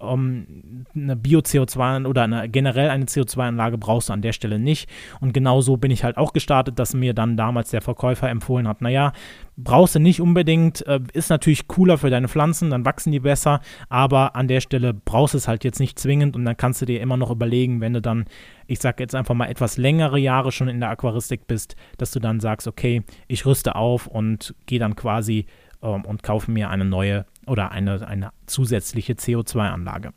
um, 0.00 0.46
eine 0.94 1.14
Bio-CO2 1.14 2.06
oder 2.06 2.22
eine, 2.22 2.48
generell 2.48 2.88
eine 2.88 3.04
CO2-Anlage 3.04 3.78
brauchst 3.78 4.08
du 4.08 4.12
an 4.12 4.22
der 4.22 4.32
Stelle 4.32 4.58
nicht. 4.58 4.88
Und 5.20 5.34
genau 5.34 5.60
so 5.60 5.76
bin 5.76 5.90
ich 5.90 6.04
halt 6.04 6.16
auch 6.16 6.32
gestartet, 6.32 6.78
dass 6.78 6.94
mir 6.94 7.12
dann 7.12 7.36
damals 7.36 7.70
der 7.70 7.82
Verkäufer 7.82 8.28
empfohlen 8.28 8.66
hat, 8.66 8.80
naja, 8.80 9.12
brauchst 9.58 9.94
du 9.94 9.98
nicht 9.98 10.22
unbedingt, 10.22 10.86
äh, 10.86 11.00
ist 11.12 11.28
natürlich 11.28 11.68
cooler 11.68 11.98
für 11.98 12.08
deine 12.08 12.28
Pflanzen, 12.28 12.70
dann 12.70 12.86
wachsen 12.86 13.12
die 13.12 13.20
besser, 13.20 13.60
aber 13.90 14.34
an 14.36 14.48
der 14.48 14.60
Stelle 14.60 14.94
brauchst 14.94 15.34
du 15.34 15.38
es 15.38 15.48
halt 15.48 15.64
jetzt 15.64 15.80
nicht 15.80 15.98
zwingend 15.98 16.34
und 16.34 16.46
dann 16.46 16.56
kannst 16.56 16.80
du 16.80 16.86
dir 16.86 17.02
immer 17.02 17.18
noch 17.18 17.30
überlegen, 17.30 17.82
wenn 17.82 17.92
du 17.92 18.00
dann, 18.00 18.24
ich 18.66 18.78
sag 18.78 19.00
jetzt 19.00 19.14
einfach 19.14 19.34
mal 19.34 19.50
etwas 19.50 19.76
längere 19.76 20.18
Jahre 20.18 20.50
schon 20.50 20.68
in 20.68 20.80
der 20.80 20.88
Aquaristik 20.88 21.46
bist, 21.46 21.76
dass 21.98 22.10
du 22.10 22.20
dann 22.20 22.40
sagst, 22.40 22.66
okay, 22.66 23.02
ich 23.28 23.44
rüste 23.44 23.74
auf 23.74 24.06
und 24.06 24.54
gehe 24.64 24.78
dann 24.78 24.96
quasi 24.96 25.44
ähm, 25.82 26.04
und 26.04 26.22
kaufe 26.22 26.50
mir 26.50 26.70
eine 26.70 26.84
neue 26.84 27.26
oder 27.46 27.72
eine, 27.72 28.06
eine 28.06 28.30
zusätzliche 28.46 29.14
CO2-Anlage. 29.14 30.12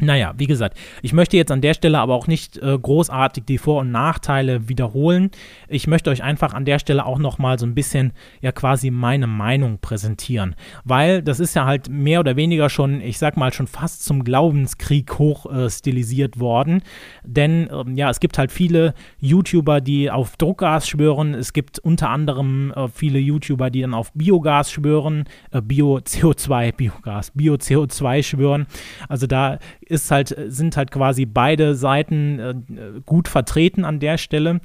Naja, 0.00 0.32
wie 0.38 0.46
gesagt, 0.46 0.78
ich 1.02 1.12
möchte 1.12 1.36
jetzt 1.36 1.52
an 1.52 1.60
der 1.60 1.74
Stelle 1.74 1.98
aber 1.98 2.14
auch 2.14 2.26
nicht 2.26 2.56
äh, 2.56 2.78
großartig 2.78 3.44
die 3.44 3.58
Vor- 3.58 3.82
und 3.82 3.90
Nachteile 3.90 4.68
wiederholen. 4.68 5.30
Ich 5.68 5.86
möchte 5.86 6.08
euch 6.08 6.22
einfach 6.22 6.54
an 6.54 6.64
der 6.64 6.78
Stelle 6.78 7.04
auch 7.04 7.18
nochmal 7.18 7.58
so 7.58 7.66
ein 7.66 7.74
bisschen 7.74 8.12
ja 8.40 8.52
quasi 8.52 8.90
meine 8.90 9.26
Meinung 9.26 9.78
präsentieren. 9.80 10.56
Weil 10.84 11.22
das 11.22 11.40
ist 11.40 11.54
ja 11.54 11.66
halt 11.66 11.90
mehr 11.90 12.20
oder 12.20 12.36
weniger 12.36 12.70
schon, 12.70 13.02
ich 13.02 13.18
sag 13.18 13.36
mal, 13.36 13.52
schon 13.52 13.66
fast 13.66 14.02
zum 14.02 14.24
Glaubenskrieg 14.24 15.18
hoch 15.18 15.44
äh, 15.52 15.68
stilisiert 15.68 16.40
worden. 16.40 16.82
Denn 17.22 17.68
ähm, 17.70 17.94
ja, 17.94 18.08
es 18.08 18.18
gibt 18.18 18.38
halt 18.38 18.50
viele 18.50 18.94
YouTuber, 19.20 19.82
die 19.82 20.10
auf 20.10 20.38
Druckgas 20.38 20.88
schwören. 20.88 21.34
Es 21.34 21.52
gibt 21.52 21.78
unter 21.80 22.08
anderem 22.08 22.72
äh, 22.74 22.88
viele 22.88 23.18
YouTuber, 23.18 23.68
die 23.68 23.82
dann 23.82 23.92
auf 23.92 24.10
Biogas 24.14 24.72
schwören, 24.72 25.24
äh, 25.50 25.60
Bio-CO2, 25.60 26.72
Biogas, 26.72 27.30
Bio-CO2 27.32 28.22
schwören. 28.22 28.66
Also 29.06 29.26
da 29.26 29.58
ist 29.86 30.10
halt, 30.10 30.34
sind 30.48 30.76
halt 30.76 30.90
quasi 30.90 31.26
beide 31.26 31.74
Seiten 31.74 32.38
äh, 32.38 33.00
gut 33.04 33.28
vertreten 33.28 33.84
an 33.84 34.00
der 34.00 34.18
Stelle. 34.18 34.60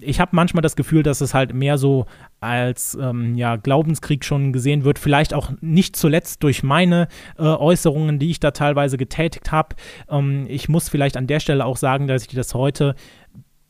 Ich 0.00 0.18
habe 0.18 0.34
manchmal 0.34 0.62
das 0.62 0.76
Gefühl, 0.76 1.02
dass 1.02 1.20
es 1.20 1.34
halt 1.34 1.52
mehr 1.52 1.76
so 1.76 2.06
als 2.40 2.96
ähm, 2.98 3.34
ja, 3.34 3.56
Glaubenskrieg 3.56 4.24
schon 4.24 4.52
gesehen 4.52 4.84
wird. 4.84 4.98
Vielleicht 4.98 5.34
auch 5.34 5.52
nicht 5.60 5.94
zuletzt 5.96 6.42
durch 6.42 6.62
meine 6.62 7.08
äh, 7.38 7.42
Äußerungen, 7.42 8.18
die 8.18 8.30
ich 8.30 8.40
da 8.40 8.50
teilweise 8.52 8.96
getätigt 8.96 9.52
habe. 9.52 9.76
Ähm, 10.08 10.46
ich 10.48 10.70
muss 10.70 10.88
vielleicht 10.88 11.18
an 11.18 11.26
der 11.26 11.40
Stelle 11.40 11.66
auch 11.66 11.76
sagen, 11.76 12.06
dass 12.06 12.22
ich 12.22 12.34
das 12.34 12.54
heute 12.54 12.94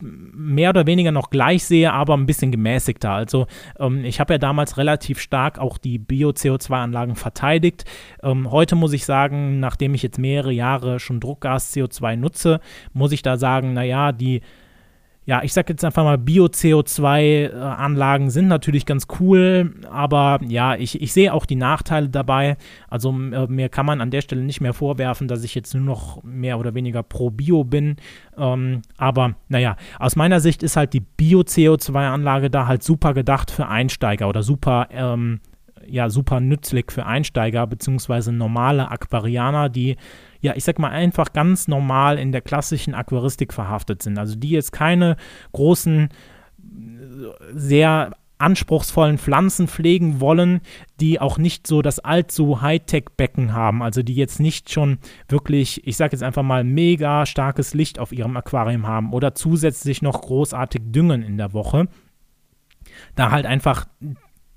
mehr 0.01 0.69
oder 0.69 0.85
weniger 0.85 1.11
noch 1.11 1.29
gleich 1.29 1.63
sehe, 1.65 1.93
aber 1.93 2.15
ein 2.15 2.25
bisschen 2.25 2.51
gemäßigter. 2.51 3.11
Also 3.11 3.47
ähm, 3.79 4.03
ich 4.03 4.19
habe 4.19 4.33
ja 4.33 4.37
damals 4.37 4.77
relativ 4.77 5.19
stark 5.19 5.59
auch 5.59 5.77
die 5.77 5.97
Bio-CO2-Anlagen 5.97 7.15
verteidigt. 7.15 7.85
Ähm, 8.21 8.51
heute 8.51 8.75
muss 8.75 8.93
ich 8.93 9.05
sagen, 9.05 9.59
nachdem 9.59 9.93
ich 9.93 10.03
jetzt 10.03 10.19
mehrere 10.19 10.51
Jahre 10.51 10.99
schon 10.99 11.19
Druckgas-CO2 11.19 12.15
nutze, 12.17 12.59
muss 12.93 13.11
ich 13.11 13.21
da 13.21 13.37
sagen, 13.37 13.73
naja, 13.73 14.11
die 14.11 14.41
ja, 15.27 15.41
ich 15.43 15.53
sag 15.53 15.67
jetzt 15.69 15.83
einfach 15.83 16.03
mal, 16.03 16.19
Bio-CO2-Anlagen 16.19 18.29
sind 18.29 18.47
natürlich 18.47 18.85
ganz 18.85 19.07
cool, 19.19 19.73
aber 19.89 20.39
ja, 20.47 20.75
ich, 20.75 21.01
ich 21.01 21.13
sehe 21.13 21.33
auch 21.33 21.47
die 21.47 21.55
Nachteile 21.55 22.09
dabei. 22.09 22.57
Also 22.89 23.09
äh, 23.09 23.47
mir 23.47 23.69
kann 23.69 23.87
man 23.87 24.01
an 24.01 24.11
der 24.11 24.21
Stelle 24.21 24.43
nicht 24.43 24.61
mehr 24.61 24.73
vorwerfen, 24.73 25.27
dass 25.27 25.43
ich 25.43 25.55
jetzt 25.55 25.73
nur 25.73 25.83
noch 25.83 26.23
mehr 26.23 26.59
oder 26.59 26.75
weniger 26.75 27.01
pro 27.01 27.31
Bio 27.31 27.63
bin. 27.63 27.95
Ähm, 28.37 28.83
aber 28.97 29.33
naja, 29.47 29.77
aus 29.97 30.15
meiner 30.15 30.39
Sicht 30.39 30.61
ist 30.61 30.77
halt 30.77 30.93
die 30.93 31.01
Bio-CO2-Anlage 31.01 32.51
da 32.51 32.67
halt 32.67 32.83
super 32.83 33.15
gedacht 33.15 33.49
für 33.49 33.67
Einsteiger 33.67 34.29
oder 34.29 34.43
super 34.43 34.89
ähm, 34.91 35.39
ja 35.87 36.09
super 36.09 36.39
nützlich 36.39 36.91
für 36.91 37.05
Einsteiger 37.05 37.65
bzw. 37.67 38.31
normale 38.31 38.89
Aquarianer, 38.89 39.69
die 39.69 39.97
ja, 40.45 40.53
ich 40.55 40.63
sag 40.63 40.77
mal, 40.77 40.91
einfach 40.91 41.33
ganz 41.33 41.67
normal 41.67 42.19
in 42.19 42.31
der 42.31 42.41
klassischen 42.41 42.93
Aquaristik 42.93 43.51
verhaftet 43.51 44.03
sind. 44.03 44.19
Also 44.19 44.35
die 44.35 44.51
jetzt 44.51 44.71
keine 44.71 45.17
großen, 45.53 46.09
sehr 47.51 48.11
anspruchsvollen 48.37 49.17
Pflanzen 49.17 49.67
pflegen 49.67 50.19
wollen, 50.19 50.61
die 50.99 51.19
auch 51.19 51.39
nicht 51.39 51.65
so 51.65 51.81
das 51.81 51.99
allzu 51.99 52.61
Hightech-Becken 52.61 53.53
haben, 53.53 53.81
also 53.81 54.03
die 54.03 54.13
jetzt 54.13 54.39
nicht 54.39 54.69
schon 54.69 54.99
wirklich, 55.29 55.87
ich 55.87 55.97
sage 55.97 56.11
jetzt 56.11 56.21
einfach 56.21 56.43
mal, 56.43 56.63
mega 56.63 57.25
starkes 57.25 57.73
Licht 57.73 57.97
auf 57.97 58.11
ihrem 58.11 58.37
Aquarium 58.37 58.85
haben 58.85 59.13
oder 59.13 59.33
zusätzlich 59.33 60.03
noch 60.03 60.21
großartig 60.21 60.81
düngen 60.91 61.23
in 61.23 61.37
der 61.37 61.53
Woche. 61.53 61.87
Da 63.15 63.31
halt 63.31 63.47
einfach 63.47 63.87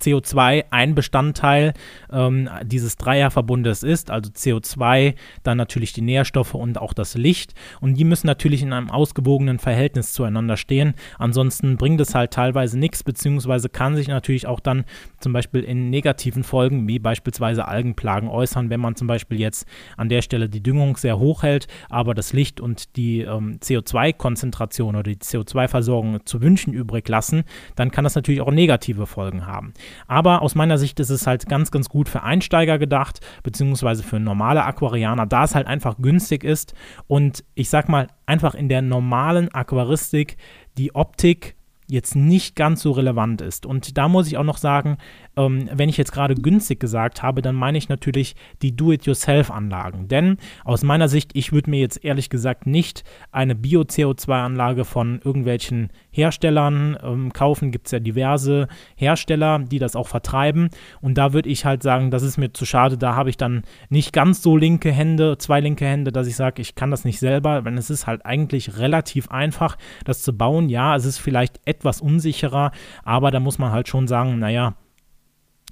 CO2 0.00 0.64
ein 0.70 0.94
Bestandteil 0.94 1.74
ähm, 2.12 2.48
dieses 2.64 2.96
Dreierverbundes 2.96 3.82
ist, 3.82 4.10
also 4.10 4.30
CO2, 4.30 5.14
dann 5.42 5.58
natürlich 5.58 5.92
die 5.92 6.02
Nährstoffe 6.02 6.54
und 6.54 6.78
auch 6.78 6.92
das 6.92 7.14
Licht. 7.14 7.54
Und 7.80 7.94
die 7.94 8.04
müssen 8.04 8.26
natürlich 8.26 8.62
in 8.62 8.72
einem 8.72 8.90
ausgewogenen 8.90 9.58
Verhältnis 9.58 10.12
zueinander 10.12 10.56
stehen. 10.56 10.94
Ansonsten 11.18 11.76
bringt 11.76 12.00
es 12.00 12.14
halt 12.14 12.32
teilweise 12.32 12.78
nichts, 12.78 13.02
beziehungsweise 13.02 13.68
kann 13.68 13.96
sich 13.96 14.08
natürlich 14.08 14.46
auch 14.46 14.60
dann 14.60 14.84
zum 15.20 15.32
Beispiel 15.32 15.62
in 15.62 15.90
negativen 15.90 16.44
Folgen, 16.44 16.86
wie 16.88 16.98
beispielsweise 16.98 17.66
Algenplagen, 17.66 18.28
äußern, 18.28 18.70
wenn 18.70 18.80
man 18.80 18.96
zum 18.96 19.06
Beispiel 19.06 19.40
jetzt 19.40 19.66
an 19.96 20.08
der 20.08 20.22
Stelle 20.22 20.48
die 20.48 20.62
Düngung 20.62 20.96
sehr 20.96 21.18
hoch 21.18 21.42
hält, 21.42 21.66
aber 21.88 22.14
das 22.14 22.32
Licht 22.32 22.60
und 22.60 22.96
die 22.96 23.20
ähm, 23.20 23.58
CO2-Konzentration 23.60 24.94
oder 24.94 25.02
die 25.02 25.16
CO2-Versorgung 25.16 26.24
zu 26.24 26.40
wünschen 26.40 26.72
übrig 26.72 27.08
lassen, 27.08 27.44
dann 27.76 27.90
kann 27.90 28.04
das 28.04 28.14
natürlich 28.14 28.40
auch 28.40 28.50
negative 28.50 29.06
Folgen 29.06 29.46
haben. 29.46 29.72
Aber 30.06 30.42
aus 30.42 30.54
meiner 30.54 30.78
Sicht 30.78 31.00
ist 31.00 31.10
es 31.10 31.26
halt 31.26 31.48
ganz, 31.48 31.70
ganz 31.70 31.88
gut 31.88 32.08
für 32.08 32.22
Einsteiger 32.22 32.78
gedacht, 32.78 33.20
beziehungsweise 33.42 34.02
für 34.02 34.18
normale 34.20 34.64
Aquarianer, 34.64 35.26
da 35.26 35.44
es 35.44 35.54
halt 35.54 35.66
einfach 35.66 35.96
günstig 35.98 36.44
ist 36.44 36.74
und 37.06 37.44
ich 37.54 37.68
sag 37.68 37.88
mal, 37.88 38.08
einfach 38.26 38.54
in 38.54 38.68
der 38.68 38.82
normalen 38.82 39.52
Aquaristik 39.52 40.36
die 40.76 40.94
Optik 40.94 41.57
jetzt 41.88 42.14
nicht 42.14 42.54
ganz 42.54 42.82
so 42.82 42.92
relevant 42.92 43.40
ist. 43.40 43.64
Und 43.64 43.96
da 43.96 44.08
muss 44.08 44.26
ich 44.26 44.36
auch 44.36 44.44
noch 44.44 44.58
sagen, 44.58 44.98
ähm, 45.36 45.70
wenn 45.72 45.88
ich 45.88 45.96
jetzt 45.96 46.12
gerade 46.12 46.34
günstig 46.34 46.80
gesagt 46.80 47.22
habe, 47.22 47.40
dann 47.40 47.54
meine 47.54 47.78
ich 47.78 47.88
natürlich 47.88 48.36
die 48.60 48.76
Do-it-yourself-Anlagen. 48.76 50.08
Denn 50.08 50.36
aus 50.64 50.82
meiner 50.82 51.08
Sicht, 51.08 51.30
ich 51.34 51.52
würde 51.52 51.70
mir 51.70 51.80
jetzt 51.80 52.04
ehrlich 52.04 52.28
gesagt 52.28 52.66
nicht 52.66 53.04
eine 53.32 53.54
Bio-CO2-Anlage 53.54 54.84
von 54.84 55.20
irgendwelchen 55.24 55.88
Herstellern 56.10 56.98
ähm, 57.02 57.32
kaufen. 57.32 57.70
Gibt 57.70 57.86
es 57.86 57.92
ja 57.92 58.00
diverse 58.00 58.68
Hersteller, 58.96 59.60
die 59.60 59.78
das 59.78 59.96
auch 59.96 60.08
vertreiben. 60.08 60.68
Und 61.00 61.16
da 61.16 61.32
würde 61.32 61.48
ich 61.48 61.64
halt 61.64 61.82
sagen, 61.82 62.10
das 62.10 62.22
ist 62.22 62.36
mir 62.36 62.52
zu 62.52 62.66
schade. 62.66 62.98
Da 62.98 63.14
habe 63.14 63.30
ich 63.30 63.38
dann 63.38 63.62
nicht 63.88 64.12
ganz 64.12 64.42
so 64.42 64.56
linke 64.56 64.92
Hände, 64.92 65.38
zwei 65.38 65.60
linke 65.60 65.86
Hände, 65.86 66.12
dass 66.12 66.26
ich 66.26 66.36
sage, 66.36 66.60
ich 66.60 66.74
kann 66.74 66.90
das 66.90 67.04
nicht 67.04 67.18
selber. 67.18 67.64
Wenn 67.64 67.78
es 67.78 67.88
ist 67.88 68.06
halt 68.06 68.26
eigentlich 68.26 68.78
relativ 68.78 69.30
einfach, 69.30 69.78
das 70.04 70.22
zu 70.22 70.36
bauen. 70.36 70.68
Ja, 70.68 70.94
es 70.94 71.06
ist 71.06 71.18
vielleicht 71.18 71.60
etwas 71.64 71.77
unsicherer, 72.00 72.72
aber 73.04 73.30
da 73.30 73.40
muss 73.40 73.58
man 73.58 73.72
halt 73.72 73.88
schon 73.88 74.06
sagen, 74.06 74.38
naja, 74.38 74.74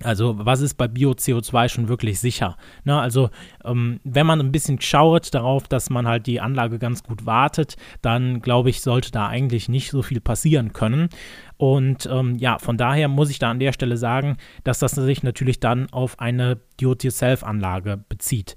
also 0.03 0.35
was 0.39 0.61
ist 0.61 0.75
bei 0.75 0.89
Bio-CO2 0.89 1.71
schon 1.71 1.89
wirklich 1.89 2.21
sicher? 2.21 2.57
Ne, 2.85 3.01
also 3.01 3.31
ähm, 3.65 4.01
wenn 4.05 4.27
man 4.27 4.41
ein 4.41 4.53
bisschen 4.53 4.81
schaut 4.81 5.33
darauf, 5.35 5.69
dass 5.69 5.89
man 5.89 6.07
halt 6.07 6.27
die 6.27 6.41
Anlage 6.41 6.79
ganz 6.79 7.03
gut 7.03 7.25
wartet, 7.25 7.77
dann 8.03 8.43
glaube 8.43 8.69
ich, 8.69 8.83
sollte 8.83 9.11
da 9.11 9.27
eigentlich 9.29 9.71
nicht 9.71 9.91
so 9.91 10.03
viel 10.03 10.21
passieren 10.21 10.75
können. 10.75 11.09
Und 11.57 12.07
ähm, 12.13 12.37
ja, 12.37 12.59
von 12.59 12.77
daher 12.77 13.09
muss 13.09 13.31
ich 13.31 13.39
da 13.39 13.51
an 13.51 13.59
der 13.59 13.73
Stelle 13.73 13.97
sagen, 13.97 14.37
dass 14.65 14.81
das 14.81 14.93
sich 14.93 15.23
natürlich 15.23 15.61
dann 15.61 15.91
auf 15.93 16.21
eine 16.21 16.61
Do-it-yourself-Anlage 16.79 18.05
bezieht. 18.09 18.55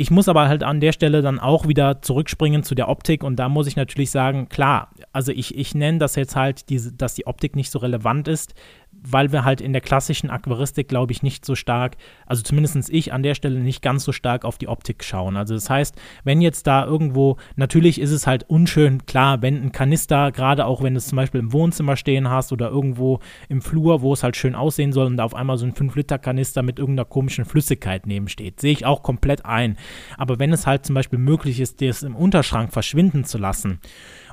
Ich 0.00 0.12
muss 0.12 0.28
aber 0.28 0.46
halt 0.46 0.62
an 0.62 0.78
der 0.78 0.92
Stelle 0.92 1.22
dann 1.22 1.40
auch 1.40 1.66
wieder 1.66 2.02
zurückspringen 2.02 2.62
zu 2.62 2.76
der 2.76 2.88
Optik 2.88 3.24
und 3.24 3.34
da 3.34 3.48
muss 3.48 3.66
ich 3.66 3.74
natürlich 3.74 4.12
sagen, 4.12 4.48
klar, 4.48 4.92
also 5.10 5.32
ich, 5.32 5.58
ich 5.58 5.74
nenne 5.74 5.98
das 5.98 6.14
jetzt 6.14 6.36
halt, 6.36 6.68
diese, 6.68 6.92
dass 6.92 7.14
die 7.14 7.26
Optik 7.26 7.56
nicht 7.56 7.72
so 7.72 7.80
relevant 7.80 8.28
ist, 8.28 8.54
weil 9.02 9.32
wir 9.32 9.44
halt 9.44 9.60
in 9.60 9.72
der 9.72 9.80
klassischen 9.80 10.30
Aquaristik, 10.30 10.88
glaube 10.88 11.12
ich, 11.12 11.22
nicht 11.22 11.44
so 11.44 11.54
stark, 11.54 11.96
also 12.26 12.42
zumindest 12.42 12.90
ich 12.90 13.12
an 13.12 13.22
der 13.22 13.34
Stelle 13.34 13.60
nicht 13.60 13.82
ganz 13.82 14.04
so 14.04 14.12
stark 14.12 14.44
auf 14.44 14.58
die 14.58 14.68
Optik 14.68 15.04
schauen. 15.04 15.36
Also 15.36 15.54
das 15.54 15.70
heißt, 15.70 15.94
wenn 16.24 16.40
jetzt 16.40 16.66
da 16.66 16.84
irgendwo, 16.84 17.36
natürlich 17.56 18.00
ist 18.00 18.10
es 18.10 18.26
halt 18.26 18.44
unschön, 18.48 19.06
klar, 19.06 19.42
wenn 19.42 19.62
ein 19.62 19.72
Kanister, 19.72 20.32
gerade 20.32 20.66
auch 20.66 20.82
wenn 20.82 20.94
du 20.94 20.98
es 20.98 21.08
zum 21.08 21.16
Beispiel 21.16 21.40
im 21.40 21.52
Wohnzimmer 21.52 21.96
stehen 21.96 22.28
hast 22.28 22.52
oder 22.52 22.68
irgendwo 22.68 23.20
im 23.48 23.62
Flur, 23.62 24.02
wo 24.02 24.12
es 24.12 24.22
halt 24.22 24.36
schön 24.36 24.54
aussehen 24.54 24.92
soll 24.92 25.06
und 25.06 25.16
da 25.16 25.24
auf 25.24 25.34
einmal 25.34 25.58
so 25.58 25.66
ein 25.66 25.74
5-Liter-Kanister 25.74 26.62
mit 26.62 26.78
irgendeiner 26.78 27.08
komischen 27.08 27.44
Flüssigkeit 27.44 28.06
nebensteht, 28.06 28.60
sehe 28.60 28.72
ich 28.72 28.84
auch 28.84 29.02
komplett 29.02 29.44
ein. 29.44 29.76
Aber 30.16 30.38
wenn 30.38 30.52
es 30.52 30.66
halt 30.66 30.84
zum 30.84 30.94
Beispiel 30.94 31.18
möglich 31.18 31.60
ist, 31.60 31.80
das 31.80 32.02
im 32.02 32.16
Unterschrank 32.16 32.72
verschwinden 32.72 33.24
zu 33.24 33.38
lassen, 33.38 33.80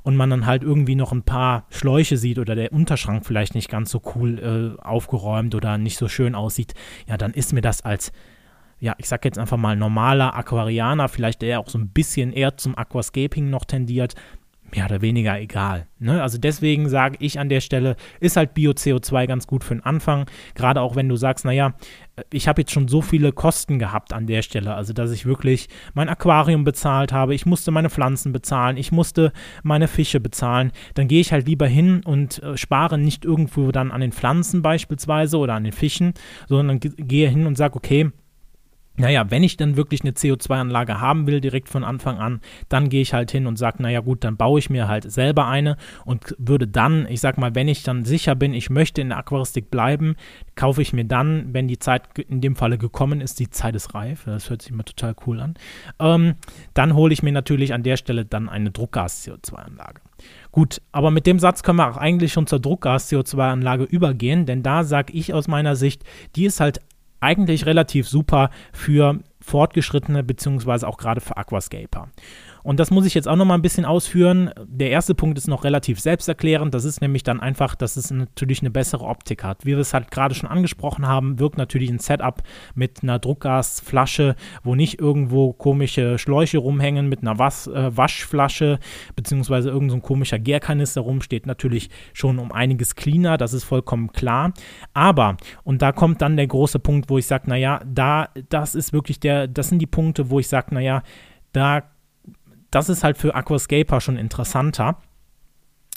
und 0.05 0.15
man 0.15 0.29
dann 0.29 0.45
halt 0.45 0.63
irgendwie 0.63 0.95
noch 0.95 1.11
ein 1.11 1.23
paar 1.23 1.65
Schläuche 1.69 2.15
sieht 2.15 2.37
oder 2.37 2.55
der 2.55 2.71
Unterschrank 2.71 3.25
vielleicht 3.25 3.55
nicht 3.55 3.69
ganz 3.69 3.89
so 3.89 4.01
cool 4.15 4.77
äh, 4.79 4.81
aufgeräumt 4.81 5.55
oder 5.55 5.79
nicht 5.79 5.97
so 5.97 6.07
schön 6.07 6.35
aussieht, 6.35 6.75
ja, 7.07 7.17
dann 7.17 7.33
ist 7.33 7.53
mir 7.53 7.61
das 7.61 7.81
als 7.81 8.11
ja, 8.79 8.93
ich 8.97 9.07
sag 9.07 9.23
jetzt 9.25 9.39
einfach 9.39 9.57
mal 9.57 9.75
normaler 9.75 10.35
Aquarianer, 10.35 11.07
vielleicht 11.07 11.41
der 11.41 11.59
auch 11.59 11.69
so 11.69 11.77
ein 11.79 11.89
bisschen 11.89 12.33
eher 12.33 12.57
zum 12.57 12.77
Aquascaping 12.77 13.49
noch 13.49 13.65
tendiert, 13.65 14.15
mehr 14.73 14.85
oder 14.85 15.01
weniger 15.01 15.39
egal. 15.39 15.87
Ne? 15.99 16.21
Also 16.21 16.37
deswegen 16.37 16.89
sage 16.89 17.17
ich 17.19 17.39
an 17.39 17.49
der 17.49 17.61
Stelle, 17.61 17.95
ist 18.19 18.37
halt 18.37 18.53
Bio-CO2 18.53 19.27
ganz 19.27 19.47
gut 19.47 19.63
für 19.63 19.75
den 19.75 19.83
Anfang. 19.83 20.25
Gerade 20.55 20.81
auch 20.81 20.95
wenn 20.95 21.09
du 21.09 21.15
sagst, 21.15 21.45
naja, 21.45 21.73
äh, 22.15 22.23
ich 22.31 22.47
habe 22.47 22.61
jetzt 22.61 22.71
schon 22.71 22.87
so 22.87 23.01
viele 23.01 23.31
Kosten 23.31 23.79
gehabt 23.79 24.13
an 24.13 24.27
der 24.27 24.41
Stelle, 24.41 24.73
also 24.73 24.93
dass 24.93 25.11
ich 25.11 25.25
wirklich 25.25 25.69
mein 25.93 26.09
Aquarium 26.09 26.63
bezahlt 26.63 27.11
habe, 27.13 27.35
ich 27.35 27.45
musste 27.45 27.71
meine 27.71 27.89
Pflanzen 27.89 28.31
bezahlen, 28.31 28.77
ich 28.77 28.91
musste 28.91 29.31
meine 29.63 29.87
Fische 29.87 30.19
bezahlen, 30.19 30.71
dann 30.93 31.07
gehe 31.07 31.21
ich 31.21 31.31
halt 31.31 31.47
lieber 31.47 31.67
hin 31.67 32.01
und 32.03 32.41
äh, 32.43 32.57
spare 32.57 32.97
nicht 32.97 33.25
irgendwo 33.25 33.71
dann 33.71 33.91
an 33.91 34.01
den 34.01 34.11
Pflanzen 34.11 34.61
beispielsweise 34.61 35.37
oder 35.37 35.53
an 35.53 35.63
den 35.63 35.73
Fischen, 35.73 36.13
sondern 36.47 36.79
gehe 36.79 37.29
hin 37.29 37.45
und 37.45 37.57
sage, 37.57 37.75
okay, 37.75 38.11
naja, 38.97 39.29
wenn 39.29 39.43
ich 39.43 39.57
dann 39.57 39.75
wirklich 39.75 40.01
eine 40.01 40.11
CO2-Anlage 40.11 41.01
haben 41.01 41.27
will, 41.27 41.41
direkt 41.41 41.69
von 41.69 41.83
Anfang 41.83 42.17
an, 42.17 42.41
dann 42.69 42.89
gehe 42.89 43.01
ich 43.01 43.13
halt 43.13 43.31
hin 43.31 43.47
und 43.47 43.57
sage, 43.57 43.81
naja 43.83 43.99
gut, 43.99 44.23
dann 44.23 44.37
baue 44.37 44.59
ich 44.59 44.69
mir 44.69 44.87
halt 44.87 45.11
selber 45.11 45.47
eine 45.47 45.77
und 46.05 46.35
würde 46.37 46.67
dann, 46.67 47.07
ich 47.09 47.19
sag 47.19 47.37
mal, 47.37 47.55
wenn 47.55 47.67
ich 47.67 47.83
dann 47.83 48.05
sicher 48.05 48.35
bin, 48.35 48.53
ich 48.53 48.69
möchte 48.69 49.01
in 49.01 49.09
der 49.09 49.17
Aquaristik 49.17 49.69
bleiben, 49.69 50.15
kaufe 50.55 50.81
ich 50.81 50.93
mir 50.93 51.05
dann, 51.05 51.53
wenn 51.53 51.67
die 51.67 51.79
Zeit 51.79 52.03
in 52.29 52.41
dem 52.41 52.55
Falle 52.55 52.77
gekommen 52.77 53.21
ist, 53.21 53.39
die 53.39 53.49
Zeit 53.49 53.75
ist 53.75 53.93
reif, 53.93 54.23
das 54.25 54.49
hört 54.49 54.61
sich 54.61 54.71
immer 54.71 54.85
total 54.85 55.15
cool 55.25 55.39
an, 55.41 55.55
ähm, 55.99 56.35
dann 56.73 56.95
hole 56.95 57.13
ich 57.13 57.23
mir 57.23 57.33
natürlich 57.33 57.73
an 57.73 57.83
der 57.83 57.97
Stelle 57.97 58.25
dann 58.25 58.49
eine 58.49 58.71
Druckgas-CO2-Anlage. 58.71 60.01
Gut, 60.51 60.81
aber 60.93 61.11
mit 61.11 61.27
dem 61.27 61.39
Satz 61.39 61.63
können 61.63 61.79
wir 61.79 61.89
auch 61.89 61.97
eigentlich 61.97 62.31
schon 62.31 62.47
zur 62.47 62.59
Druckgas-CO2-Anlage 62.59 63.83
übergehen, 63.83 64.45
denn 64.45 64.63
da 64.63 64.83
sage 64.85 65.11
ich 65.11 65.33
aus 65.33 65.49
meiner 65.49 65.75
Sicht, 65.75 66.03
die 66.35 66.45
ist 66.45 66.61
halt 66.61 66.79
eigentlich 67.19 67.65
relativ 67.65 68.07
super 68.07 68.49
für 68.73 69.19
Fortgeschrittene 69.39 70.23
beziehungsweise 70.23 70.87
auch 70.87 70.97
gerade 70.97 71.21
für 71.21 71.37
Aquascaper. 71.37 72.09
Und 72.65 72.79
das 72.79 72.89
muss 72.89 73.05
ich 73.05 73.13
jetzt 73.13 73.27
auch 73.27 73.35
noch 73.35 73.45
mal 73.45 73.53
ein 73.53 73.61
bisschen 73.61 73.85
ausführen. 73.85 74.49
Der 74.65 74.89
erste 74.89 75.13
Punkt 75.13 75.37
ist 75.37 75.47
noch 75.47 75.63
relativ 75.63 75.99
selbsterklärend. 75.99 76.73
Das 76.73 76.83
ist 76.83 76.99
nämlich 76.99 77.21
dann 77.21 77.39
einfach, 77.39 77.75
dass 77.75 77.95
es 77.95 78.09
natürlich 78.09 78.61
eine 78.61 78.71
bessere 78.71 79.05
Optik 79.05 79.43
hat. 79.43 79.67
Wie 79.67 79.73
wir 79.73 79.77
es 79.77 79.93
halt 79.93 80.09
gerade 80.09 80.33
schon 80.33 80.49
angesprochen 80.49 81.07
haben, 81.07 81.37
wirkt 81.37 81.59
natürlich 81.59 81.91
ein 81.91 81.99
Setup 81.99 82.41
mit 82.73 83.03
einer 83.03 83.19
Druckgasflasche, 83.19 84.35
wo 84.63 84.73
nicht 84.73 84.99
irgendwo 84.99 85.53
komische 85.53 86.17
Schläuche 86.17 86.57
rumhängen 86.57 87.07
mit 87.07 87.21
einer 87.21 87.37
Was 87.37 87.67
äh, 87.67 87.95
Waschflasche 87.95 88.79
beziehungsweise 89.15 89.69
irgend 89.69 89.91
so 89.91 89.99
komischer 89.99 90.39
Gärkanister 90.39 91.01
rumsteht, 91.01 91.45
natürlich 91.45 91.91
schon 92.13 92.39
um 92.39 92.51
einiges 92.51 92.95
cleaner. 92.95 93.37
Das 93.37 93.53
ist 93.53 93.63
vollkommen 93.63 94.11
klar. 94.11 94.53
Aber, 94.91 95.37
und 95.63 95.83
da 95.83 95.91
kommt 95.91 96.23
dann 96.23 96.35
der 96.35 96.47
große 96.47 96.79
Punkt, 96.79 97.11
wo 97.11 97.19
ich 97.19 97.27
sage, 97.27 97.47
naja, 97.47 97.81
da, 97.85 98.29
das 98.49 98.73
ist 98.73 98.91
wirklich 98.91 99.19
der, 99.19 99.47
das 99.47 99.69
sind 99.69 99.77
die 99.77 99.85
Punkte, 99.85 100.31
wo 100.31 100.39
ich 100.39 100.47
sage, 100.47 100.73
naja, 100.73 101.03
da 101.51 101.83
das 102.75 102.89
ist 102.89 103.05
halt 103.05 103.17
für 103.17 103.33
Aquascaper 103.33 104.01
schon 104.01 104.17
interessanter. 104.17 104.97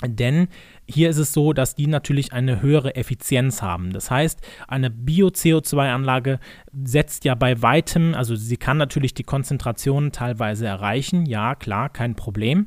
Denn 0.07 0.47
hier 0.89 1.11
ist 1.11 1.19
es 1.19 1.33
so, 1.33 1.53
dass 1.53 1.75
die 1.75 1.87
natürlich 1.87 2.33
eine 2.33 2.63
höhere 2.63 2.97
Effizienz 2.97 3.61
haben. 3.63 3.93
Das 3.93 4.11
heißt, 4.11 4.41
eine 4.67 4.91
Bio-CO2-Anlage 4.91 6.41
setzt 6.73 7.25
ja 7.25 7.35
bei 7.35 7.61
weitem, 7.61 8.15
also 8.15 8.37
sie 8.37 8.57
kann 8.57 8.79
natürlich 8.79 9.15
die 9.15 9.23
Konzentration 9.23 10.13
teilweise 10.13 10.67
erreichen, 10.67 11.27
ja 11.27 11.55
klar, 11.55 11.91
kein 11.91 12.15
Problem, 12.15 12.67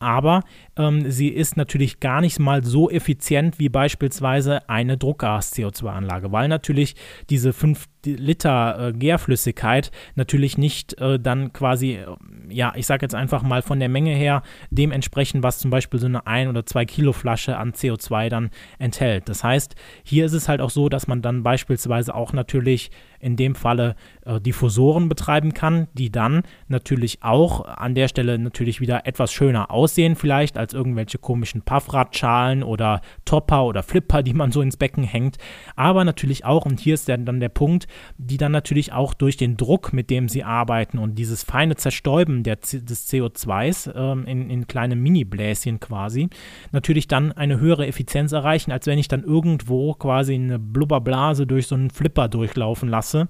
aber 0.00 0.42
ähm, 0.76 1.10
sie 1.10 1.28
ist 1.28 1.58
natürlich 1.58 2.00
gar 2.00 2.22
nicht 2.22 2.38
mal 2.38 2.64
so 2.64 2.90
effizient 2.90 3.58
wie 3.58 3.68
beispielsweise 3.68 4.68
eine 4.68 4.96
Druckgas-CO2-Anlage, 4.96 6.32
weil 6.32 6.48
natürlich 6.48 6.96
diese 7.28 7.52
5 7.52 7.86
Liter 8.06 8.88
äh, 8.88 8.92
Gärflüssigkeit 8.94 9.90
natürlich 10.14 10.56
nicht 10.56 10.98
äh, 11.00 11.20
dann 11.20 11.52
quasi, 11.52 11.96
äh, 11.96 12.06
ja, 12.48 12.72
ich 12.76 12.86
sage 12.86 13.04
jetzt 13.04 13.14
einfach 13.14 13.42
mal 13.42 13.60
von 13.60 13.78
der 13.78 13.90
Menge 13.90 14.14
her 14.14 14.42
dementsprechend, 14.70 15.42
was 15.42 15.58
zum 15.58 15.70
Beispiel 15.70 16.00
so 16.00 16.06
eine 16.06 16.26
1 16.26 16.48
oder 16.48 16.64
2 16.64 16.86
Kilo 16.86 17.12
Flasche 17.12 17.58
an 17.60 17.72
CO2 17.72 18.28
dann 18.28 18.50
enthält. 18.78 19.28
Das 19.28 19.44
heißt, 19.44 19.74
hier 20.02 20.26
ist 20.26 20.32
es 20.32 20.48
halt 20.48 20.60
auch 20.60 20.70
so, 20.70 20.88
dass 20.88 21.06
man 21.06 21.22
dann 21.22 21.42
beispielsweise 21.42 22.14
auch 22.14 22.32
natürlich 22.32 22.90
in 23.20 23.36
dem 23.36 23.54
Falle 23.54 23.94
äh, 24.24 24.40
Diffusoren 24.40 25.08
betreiben 25.08 25.54
kann, 25.54 25.88
die 25.92 26.10
dann 26.10 26.42
natürlich 26.68 27.22
auch 27.22 27.66
an 27.66 27.94
der 27.94 28.08
Stelle 28.08 28.38
natürlich 28.38 28.80
wieder 28.80 29.06
etwas 29.06 29.32
schöner 29.32 29.70
aussehen, 29.70 30.16
vielleicht 30.16 30.56
als 30.56 30.72
irgendwelche 30.72 31.18
komischen 31.18 31.62
Puffradschalen 31.62 32.62
oder 32.62 33.02
Topper 33.24 33.64
oder 33.64 33.82
Flipper, 33.82 34.22
die 34.22 34.32
man 34.32 34.52
so 34.52 34.62
ins 34.62 34.76
Becken 34.76 35.04
hängt. 35.04 35.36
Aber 35.76 36.04
natürlich 36.04 36.44
auch, 36.44 36.64
und 36.64 36.80
hier 36.80 36.94
ist 36.94 37.08
dann, 37.08 37.26
dann 37.26 37.40
der 37.40 37.50
Punkt, 37.50 37.86
die 38.16 38.38
dann 38.38 38.52
natürlich 38.52 38.92
auch 38.92 39.14
durch 39.14 39.36
den 39.36 39.56
Druck, 39.56 39.92
mit 39.92 40.10
dem 40.10 40.28
sie 40.28 40.42
arbeiten 40.42 40.98
und 40.98 41.16
dieses 41.16 41.42
feine 41.42 41.76
Zerstäuben 41.76 42.42
der, 42.42 42.56
des 42.56 43.08
CO2s 43.10 43.94
ähm, 43.94 44.24
in, 44.26 44.48
in 44.50 44.66
kleine 44.66 44.96
Mini-Bläschen 44.96 45.78
quasi, 45.78 46.28
natürlich 46.72 47.06
dann 47.06 47.32
eine 47.32 47.60
höhere 47.60 47.86
Effizienz 47.86 48.32
erreichen, 48.32 48.72
als 48.72 48.86
wenn 48.86 48.98
ich 48.98 49.08
dann 49.08 49.22
irgendwo 49.22 49.92
quasi 49.94 50.34
eine 50.34 50.58
Blubberblase 50.58 51.46
durch 51.46 51.66
so 51.66 51.74
einen 51.74 51.90
Flipper 51.90 52.28
durchlaufen 52.28 52.88
lasse 52.88 53.09
Maße. 53.10 53.28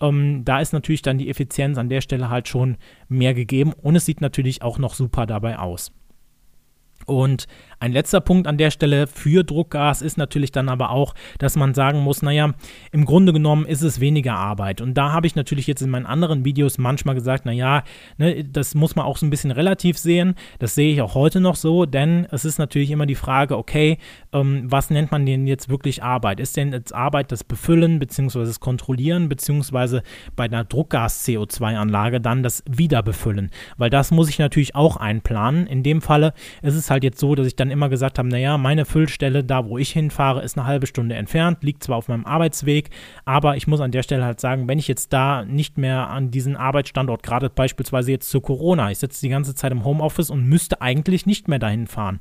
Ähm, 0.00 0.44
da 0.44 0.60
ist 0.60 0.72
natürlich 0.72 1.02
dann 1.02 1.18
die 1.18 1.30
Effizienz 1.30 1.78
an 1.78 1.88
der 1.88 2.00
Stelle 2.00 2.28
halt 2.30 2.48
schon 2.48 2.76
mehr 3.08 3.34
gegeben 3.34 3.72
und 3.72 3.96
es 3.96 4.06
sieht 4.06 4.20
natürlich 4.20 4.62
auch 4.62 4.78
noch 4.78 4.94
super 4.94 5.26
dabei 5.26 5.58
aus. 5.58 5.92
Und 7.06 7.46
ein 7.80 7.92
letzter 7.92 8.20
Punkt 8.20 8.46
an 8.46 8.58
der 8.58 8.70
Stelle 8.70 9.06
für 9.06 9.44
Druckgas 9.44 10.02
ist 10.02 10.18
natürlich 10.18 10.52
dann 10.52 10.68
aber 10.68 10.90
auch, 10.90 11.14
dass 11.38 11.56
man 11.56 11.74
sagen 11.74 12.00
muss, 12.00 12.22
naja, 12.22 12.52
im 12.92 13.04
Grunde 13.04 13.32
genommen 13.32 13.66
ist 13.66 13.82
es 13.82 14.00
weniger 14.00 14.34
Arbeit. 14.34 14.80
Und 14.80 14.94
da 14.94 15.12
habe 15.12 15.26
ich 15.26 15.34
natürlich 15.34 15.66
jetzt 15.66 15.82
in 15.82 15.90
meinen 15.90 16.06
anderen 16.06 16.44
Videos 16.44 16.78
manchmal 16.78 17.14
gesagt, 17.14 17.46
naja, 17.46 17.82
ne, 18.18 18.44
das 18.44 18.74
muss 18.74 18.96
man 18.96 19.04
auch 19.04 19.16
so 19.16 19.26
ein 19.26 19.30
bisschen 19.30 19.50
relativ 19.50 19.98
sehen. 19.98 20.34
Das 20.58 20.74
sehe 20.74 20.92
ich 20.92 21.02
auch 21.02 21.14
heute 21.14 21.40
noch 21.40 21.56
so, 21.56 21.84
denn 21.86 22.26
es 22.30 22.44
ist 22.44 22.58
natürlich 22.58 22.90
immer 22.90 23.06
die 23.06 23.14
Frage, 23.14 23.56
okay, 23.56 23.98
ähm, 24.32 24.64
was 24.70 24.90
nennt 24.90 25.12
man 25.12 25.26
denn 25.26 25.46
jetzt 25.46 25.68
wirklich 25.68 26.02
Arbeit? 26.02 26.40
Ist 26.40 26.56
denn 26.56 26.72
jetzt 26.72 26.94
Arbeit 26.94 27.32
das 27.32 27.44
Befüllen 27.44 27.98
bzw. 27.98 28.40
das 28.40 28.60
Kontrollieren 28.60 29.28
bzw. 29.28 30.00
bei 30.36 30.44
einer 30.44 30.64
Druckgas-CO2-Anlage 30.64 32.20
dann 32.20 32.42
das 32.42 32.62
Wiederbefüllen? 32.68 33.50
Weil 33.76 33.90
das 33.90 34.10
muss 34.10 34.28
ich 34.28 34.38
natürlich 34.38 34.74
auch 34.74 34.96
einplanen. 34.96 35.66
In 35.66 35.82
dem 35.82 36.00
Falle 36.00 36.34
ist 36.62 36.74
es 36.74 36.90
halt 36.90 37.04
jetzt 37.04 37.18
so, 37.18 37.34
dass 37.34 37.46
ich 37.46 37.56
dann 37.56 37.70
immer 37.74 37.90
gesagt 37.90 38.18
haben, 38.18 38.28
naja, 38.28 38.56
meine 38.56 38.86
Füllstelle, 38.86 39.44
da 39.44 39.66
wo 39.66 39.76
ich 39.76 39.90
hinfahre, 39.90 40.42
ist 40.42 40.56
eine 40.56 40.66
halbe 40.66 40.86
Stunde 40.86 41.14
entfernt, 41.14 41.62
liegt 41.62 41.84
zwar 41.84 41.98
auf 41.98 42.08
meinem 42.08 42.24
Arbeitsweg, 42.24 42.88
aber 43.26 43.56
ich 43.56 43.66
muss 43.66 43.80
an 43.80 43.90
der 43.90 44.02
Stelle 44.02 44.24
halt 44.24 44.40
sagen, 44.40 44.66
wenn 44.66 44.78
ich 44.78 44.88
jetzt 44.88 45.12
da 45.12 45.44
nicht 45.44 45.76
mehr 45.76 46.08
an 46.08 46.30
diesen 46.30 46.56
Arbeitsstandort, 46.56 47.22
gerade 47.22 47.50
beispielsweise 47.50 48.12
jetzt 48.12 48.30
zu 48.30 48.40
Corona, 48.40 48.90
ich 48.90 48.98
sitze 48.98 49.20
die 49.20 49.28
ganze 49.28 49.54
Zeit 49.54 49.72
im 49.72 49.84
Homeoffice 49.84 50.30
und 50.30 50.48
müsste 50.48 50.80
eigentlich 50.80 51.26
nicht 51.26 51.48
mehr 51.48 51.58
dahin 51.58 51.86
fahren. 51.86 52.20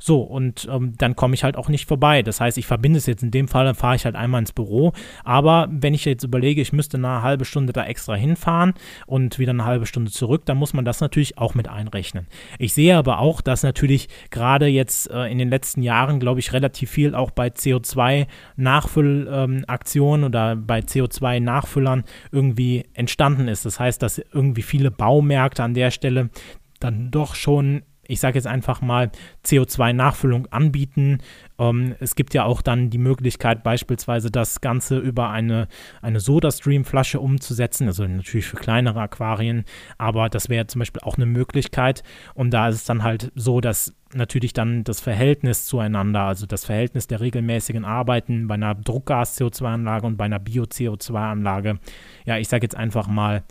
So, 0.00 0.22
und 0.22 0.68
ähm, 0.70 0.94
dann 0.96 1.16
komme 1.16 1.34
ich 1.34 1.42
halt 1.42 1.56
auch 1.56 1.68
nicht 1.68 1.88
vorbei. 1.88 2.22
Das 2.22 2.40
heißt, 2.40 2.56
ich 2.56 2.66
verbinde 2.66 2.98
es 2.98 3.06
jetzt 3.06 3.24
in 3.24 3.32
dem 3.32 3.48
Fall, 3.48 3.64
dann 3.64 3.74
fahre 3.74 3.96
ich 3.96 4.04
halt 4.04 4.14
einmal 4.14 4.40
ins 4.40 4.52
Büro. 4.52 4.92
Aber 5.24 5.66
wenn 5.70 5.92
ich 5.92 6.04
jetzt 6.04 6.22
überlege, 6.22 6.60
ich 6.60 6.72
müsste 6.72 6.98
eine 6.98 7.22
halbe 7.22 7.44
Stunde 7.44 7.72
da 7.72 7.84
extra 7.84 8.14
hinfahren 8.14 8.74
und 9.06 9.40
wieder 9.40 9.50
eine 9.50 9.64
halbe 9.64 9.86
Stunde 9.86 10.12
zurück, 10.12 10.46
dann 10.46 10.56
muss 10.56 10.72
man 10.72 10.84
das 10.84 11.00
natürlich 11.00 11.36
auch 11.36 11.54
mit 11.54 11.66
einrechnen. 11.68 12.28
Ich 12.60 12.74
sehe 12.74 12.96
aber 12.96 13.18
auch, 13.18 13.40
dass 13.40 13.64
natürlich 13.64 14.08
gerade 14.30 14.68
jetzt 14.68 15.10
äh, 15.10 15.24
in 15.24 15.38
den 15.38 15.50
letzten 15.50 15.82
Jahren, 15.82 16.20
glaube 16.20 16.38
ich, 16.38 16.52
relativ 16.52 16.90
viel 16.90 17.16
auch 17.16 17.32
bei 17.32 17.48
CO2-Nachfüllaktionen 17.48 20.22
ähm, 20.22 20.28
oder 20.28 20.54
bei 20.54 20.78
CO2-Nachfüllern 20.78 22.04
irgendwie 22.30 22.84
entstanden 22.94 23.48
ist. 23.48 23.66
Das 23.66 23.80
heißt, 23.80 24.00
dass 24.00 24.18
irgendwie 24.18 24.62
viele 24.62 24.92
Baumärkte 24.92 25.64
an 25.64 25.74
der 25.74 25.90
Stelle 25.90 26.30
dann 26.78 27.10
doch 27.10 27.34
schon 27.34 27.82
ich 28.08 28.20
sage 28.20 28.36
jetzt 28.36 28.46
einfach 28.46 28.80
mal, 28.80 29.10
CO2-Nachfüllung 29.44 30.46
anbieten. 30.46 31.18
Ähm, 31.58 31.94
es 32.00 32.16
gibt 32.16 32.34
ja 32.34 32.44
auch 32.44 32.62
dann 32.62 32.88
die 32.90 32.98
Möglichkeit, 32.98 33.62
beispielsweise 33.62 34.30
das 34.30 34.62
Ganze 34.62 34.98
über 34.98 35.28
eine, 35.30 35.68
eine 36.00 36.18
Soda-Stream-Flasche 36.18 37.20
umzusetzen, 37.20 37.86
also 37.86 38.06
natürlich 38.06 38.46
für 38.46 38.56
kleinere 38.56 39.00
Aquarien, 39.00 39.64
aber 39.98 40.30
das 40.30 40.48
wäre 40.48 40.66
zum 40.66 40.80
Beispiel 40.80 41.02
auch 41.02 41.16
eine 41.16 41.26
Möglichkeit. 41.26 42.02
Und 42.34 42.50
da 42.50 42.68
ist 42.68 42.76
es 42.76 42.84
dann 42.84 43.02
halt 43.02 43.30
so, 43.34 43.60
dass 43.60 43.94
natürlich 44.14 44.54
dann 44.54 44.84
das 44.84 45.00
Verhältnis 45.00 45.66
zueinander, 45.66 46.22
also 46.22 46.46
das 46.46 46.64
Verhältnis 46.64 47.08
der 47.08 47.20
regelmäßigen 47.20 47.84
Arbeiten 47.84 48.48
bei 48.48 48.54
einer 48.54 48.74
Druckgas-CO2-Anlage 48.74 50.06
und 50.06 50.16
bei 50.16 50.24
einer 50.24 50.38
Bio-CO2-Anlage, 50.38 51.78
ja, 52.24 52.38
ich 52.38 52.48
sage 52.48 52.64
jetzt 52.64 52.76
einfach 52.76 53.06
mal, 53.06 53.44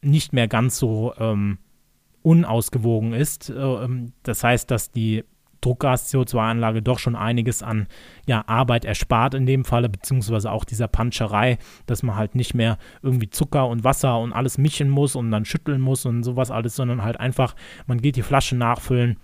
nicht 0.00 0.32
mehr 0.32 0.48
ganz 0.48 0.78
so 0.78 1.12
ähm, 1.18 1.58
unausgewogen 2.28 3.14
ist. 3.14 3.48
Äh, 3.48 3.54
ähm, 3.54 4.12
das 4.22 4.44
heißt, 4.44 4.70
dass 4.70 4.92
die 4.92 5.24
Druckgas-CO2-Anlage 5.62 6.82
doch 6.82 6.98
schon 6.98 7.16
einiges 7.16 7.62
an 7.62 7.88
ja, 8.26 8.44
Arbeit 8.46 8.84
erspart 8.84 9.34
in 9.34 9.46
dem 9.46 9.64
Falle, 9.64 9.88
beziehungsweise 9.88 10.52
auch 10.52 10.64
dieser 10.64 10.88
Panscherei, 10.88 11.58
dass 11.86 12.02
man 12.02 12.16
halt 12.16 12.34
nicht 12.34 12.54
mehr 12.54 12.78
irgendwie 13.02 13.30
Zucker 13.30 13.66
und 13.66 13.82
Wasser 13.82 14.20
und 14.20 14.32
alles 14.32 14.58
mischen 14.58 14.90
muss 14.90 15.16
und 15.16 15.30
dann 15.30 15.46
schütteln 15.46 15.80
muss 15.80 16.06
und 16.06 16.22
sowas 16.22 16.50
alles, 16.50 16.76
sondern 16.76 17.02
halt 17.02 17.18
einfach, 17.18 17.56
man 17.86 18.00
geht 18.00 18.16
die 18.16 18.22
Flasche 18.22 18.56
nachfüllen 18.56 19.18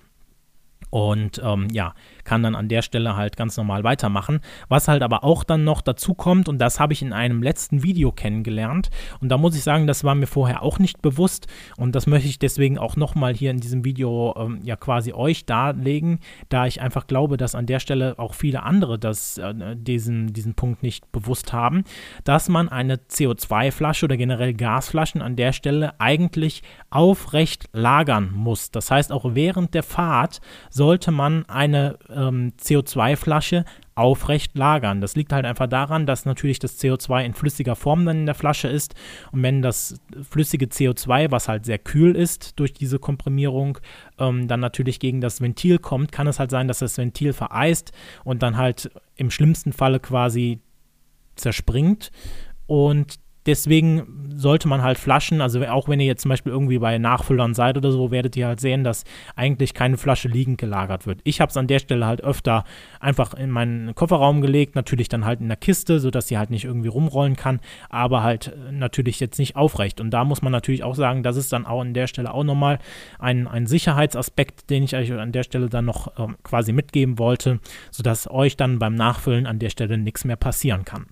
und 0.90 1.40
ähm, 1.44 1.68
ja, 1.72 1.94
kann 2.24 2.42
dann 2.42 2.54
an 2.54 2.68
der 2.68 2.82
Stelle 2.82 3.16
halt 3.16 3.36
ganz 3.36 3.56
normal 3.56 3.84
weitermachen. 3.84 4.40
Was 4.68 4.88
halt 4.88 5.02
aber 5.02 5.24
auch 5.24 5.44
dann 5.44 5.64
noch 5.64 5.80
dazu 5.80 6.14
kommt, 6.14 6.48
und 6.48 6.58
das 6.58 6.80
habe 6.80 6.92
ich 6.92 7.02
in 7.02 7.12
einem 7.12 7.42
letzten 7.42 7.82
Video 7.82 8.12
kennengelernt, 8.12 8.90
und 9.20 9.28
da 9.28 9.38
muss 9.38 9.56
ich 9.56 9.62
sagen, 9.62 9.86
das 9.86 10.04
war 10.04 10.14
mir 10.14 10.26
vorher 10.26 10.62
auch 10.62 10.78
nicht 10.78 11.02
bewusst, 11.02 11.46
und 11.76 11.94
das 11.94 12.06
möchte 12.06 12.28
ich 12.28 12.38
deswegen 12.38 12.78
auch 12.78 12.96
nochmal 12.96 13.34
hier 13.34 13.50
in 13.50 13.60
diesem 13.60 13.84
Video 13.84 14.34
ähm, 14.38 14.60
ja 14.62 14.76
quasi 14.76 15.12
euch 15.12 15.46
darlegen, 15.46 16.20
da 16.48 16.66
ich 16.66 16.80
einfach 16.80 17.06
glaube, 17.06 17.36
dass 17.36 17.54
an 17.54 17.66
der 17.66 17.80
Stelle 17.80 18.18
auch 18.18 18.34
viele 18.34 18.62
andere 18.62 18.98
das, 18.98 19.38
äh, 19.38 19.76
diesen, 19.76 20.32
diesen 20.32 20.54
Punkt 20.54 20.82
nicht 20.82 21.10
bewusst 21.12 21.52
haben, 21.52 21.84
dass 22.24 22.48
man 22.48 22.68
eine 22.68 22.96
CO2-Flasche 22.96 24.06
oder 24.06 24.16
generell 24.16 24.54
Gasflaschen 24.54 25.22
an 25.22 25.36
der 25.36 25.52
Stelle 25.52 25.98
eigentlich 26.00 26.62
aufrecht 26.90 27.68
lagern 27.72 28.32
muss. 28.32 28.70
Das 28.70 28.90
heißt, 28.90 29.12
auch 29.12 29.34
während 29.34 29.74
der 29.74 29.82
Fahrt 29.82 30.40
sollte 30.74 31.12
man 31.12 31.44
eine 31.48 31.98
ähm, 32.10 32.52
CO2-Flasche 32.60 33.64
aufrecht 33.94 34.58
lagern. 34.58 35.00
Das 35.00 35.14
liegt 35.14 35.32
halt 35.32 35.46
einfach 35.46 35.68
daran, 35.68 36.04
dass 36.04 36.24
natürlich 36.24 36.58
das 36.58 36.80
CO2 36.80 37.24
in 37.24 37.32
flüssiger 37.32 37.76
Form 37.76 38.04
dann 38.04 38.18
in 38.18 38.26
der 38.26 38.34
Flasche 38.34 38.66
ist 38.66 38.96
und 39.30 39.40
wenn 39.44 39.62
das 39.62 40.00
flüssige 40.28 40.66
CO2, 40.66 41.30
was 41.30 41.46
halt 41.46 41.64
sehr 41.64 41.78
kühl 41.78 42.16
ist 42.16 42.58
durch 42.58 42.72
diese 42.72 42.98
Komprimierung, 42.98 43.78
ähm, 44.18 44.48
dann 44.48 44.58
natürlich 44.58 44.98
gegen 44.98 45.20
das 45.20 45.40
Ventil 45.40 45.78
kommt, 45.78 46.10
kann 46.10 46.26
es 46.26 46.40
halt 46.40 46.50
sein, 46.50 46.66
dass 46.66 46.80
das 46.80 46.98
Ventil 46.98 47.32
vereist 47.32 47.92
und 48.24 48.42
dann 48.42 48.56
halt 48.56 48.90
im 49.14 49.30
schlimmsten 49.30 49.72
Falle 49.72 50.00
quasi 50.00 50.58
zerspringt 51.36 52.10
und 52.66 53.20
deswegen 53.46 54.24
sollte 54.36 54.68
man 54.68 54.82
halt 54.82 54.98
Flaschen, 54.98 55.40
also 55.40 55.64
auch 55.66 55.88
wenn 55.88 56.00
ihr 56.00 56.06
jetzt 56.06 56.22
zum 56.22 56.28
Beispiel 56.28 56.52
irgendwie 56.52 56.78
bei 56.78 56.98
Nachfüllern 56.98 57.54
seid 57.54 57.76
oder 57.76 57.92
so, 57.92 58.10
werdet 58.10 58.36
ihr 58.36 58.46
halt 58.46 58.60
sehen, 58.60 58.84
dass 58.84 59.04
eigentlich 59.36 59.74
keine 59.74 59.96
Flasche 59.96 60.28
liegend 60.28 60.58
gelagert 60.58 61.06
wird. 61.06 61.20
Ich 61.24 61.40
habe 61.40 61.50
es 61.50 61.56
an 61.56 61.66
der 61.66 61.78
Stelle 61.78 62.06
halt 62.06 62.22
öfter 62.22 62.64
einfach 63.00 63.34
in 63.34 63.50
meinen 63.50 63.94
Kofferraum 63.94 64.40
gelegt, 64.40 64.74
natürlich 64.74 65.08
dann 65.08 65.24
halt 65.24 65.40
in 65.40 65.48
der 65.48 65.56
Kiste, 65.56 66.00
sodass 66.00 66.28
sie 66.28 66.38
halt 66.38 66.50
nicht 66.50 66.64
irgendwie 66.64 66.88
rumrollen 66.88 67.36
kann, 67.36 67.60
aber 67.90 68.22
halt 68.22 68.48
äh, 68.48 68.72
natürlich 68.72 69.20
jetzt 69.20 69.38
nicht 69.38 69.56
aufrecht. 69.56 70.00
Und 70.00 70.10
da 70.10 70.24
muss 70.24 70.42
man 70.42 70.52
natürlich 70.52 70.82
auch 70.82 70.94
sagen, 70.94 71.22
das 71.22 71.36
ist 71.36 71.52
dann 71.52 71.66
auch 71.66 71.80
an 71.80 71.94
der 71.94 72.06
Stelle 72.06 72.32
auch 72.32 72.44
nochmal 72.44 72.78
ein, 73.18 73.46
ein 73.46 73.66
Sicherheitsaspekt, 73.66 74.70
den 74.70 74.82
ich 74.82 74.96
euch 74.96 75.12
an 75.12 75.32
der 75.32 75.42
Stelle 75.42 75.68
dann 75.68 75.84
noch 75.84 76.18
ähm, 76.18 76.36
quasi 76.42 76.72
mitgeben 76.72 77.18
wollte, 77.18 77.60
sodass 77.90 78.30
euch 78.30 78.56
dann 78.56 78.78
beim 78.78 78.94
Nachfüllen 78.94 79.46
an 79.46 79.58
der 79.58 79.70
Stelle 79.70 79.98
nichts 79.98 80.24
mehr 80.24 80.36
passieren 80.36 80.84
kann. 80.84 81.06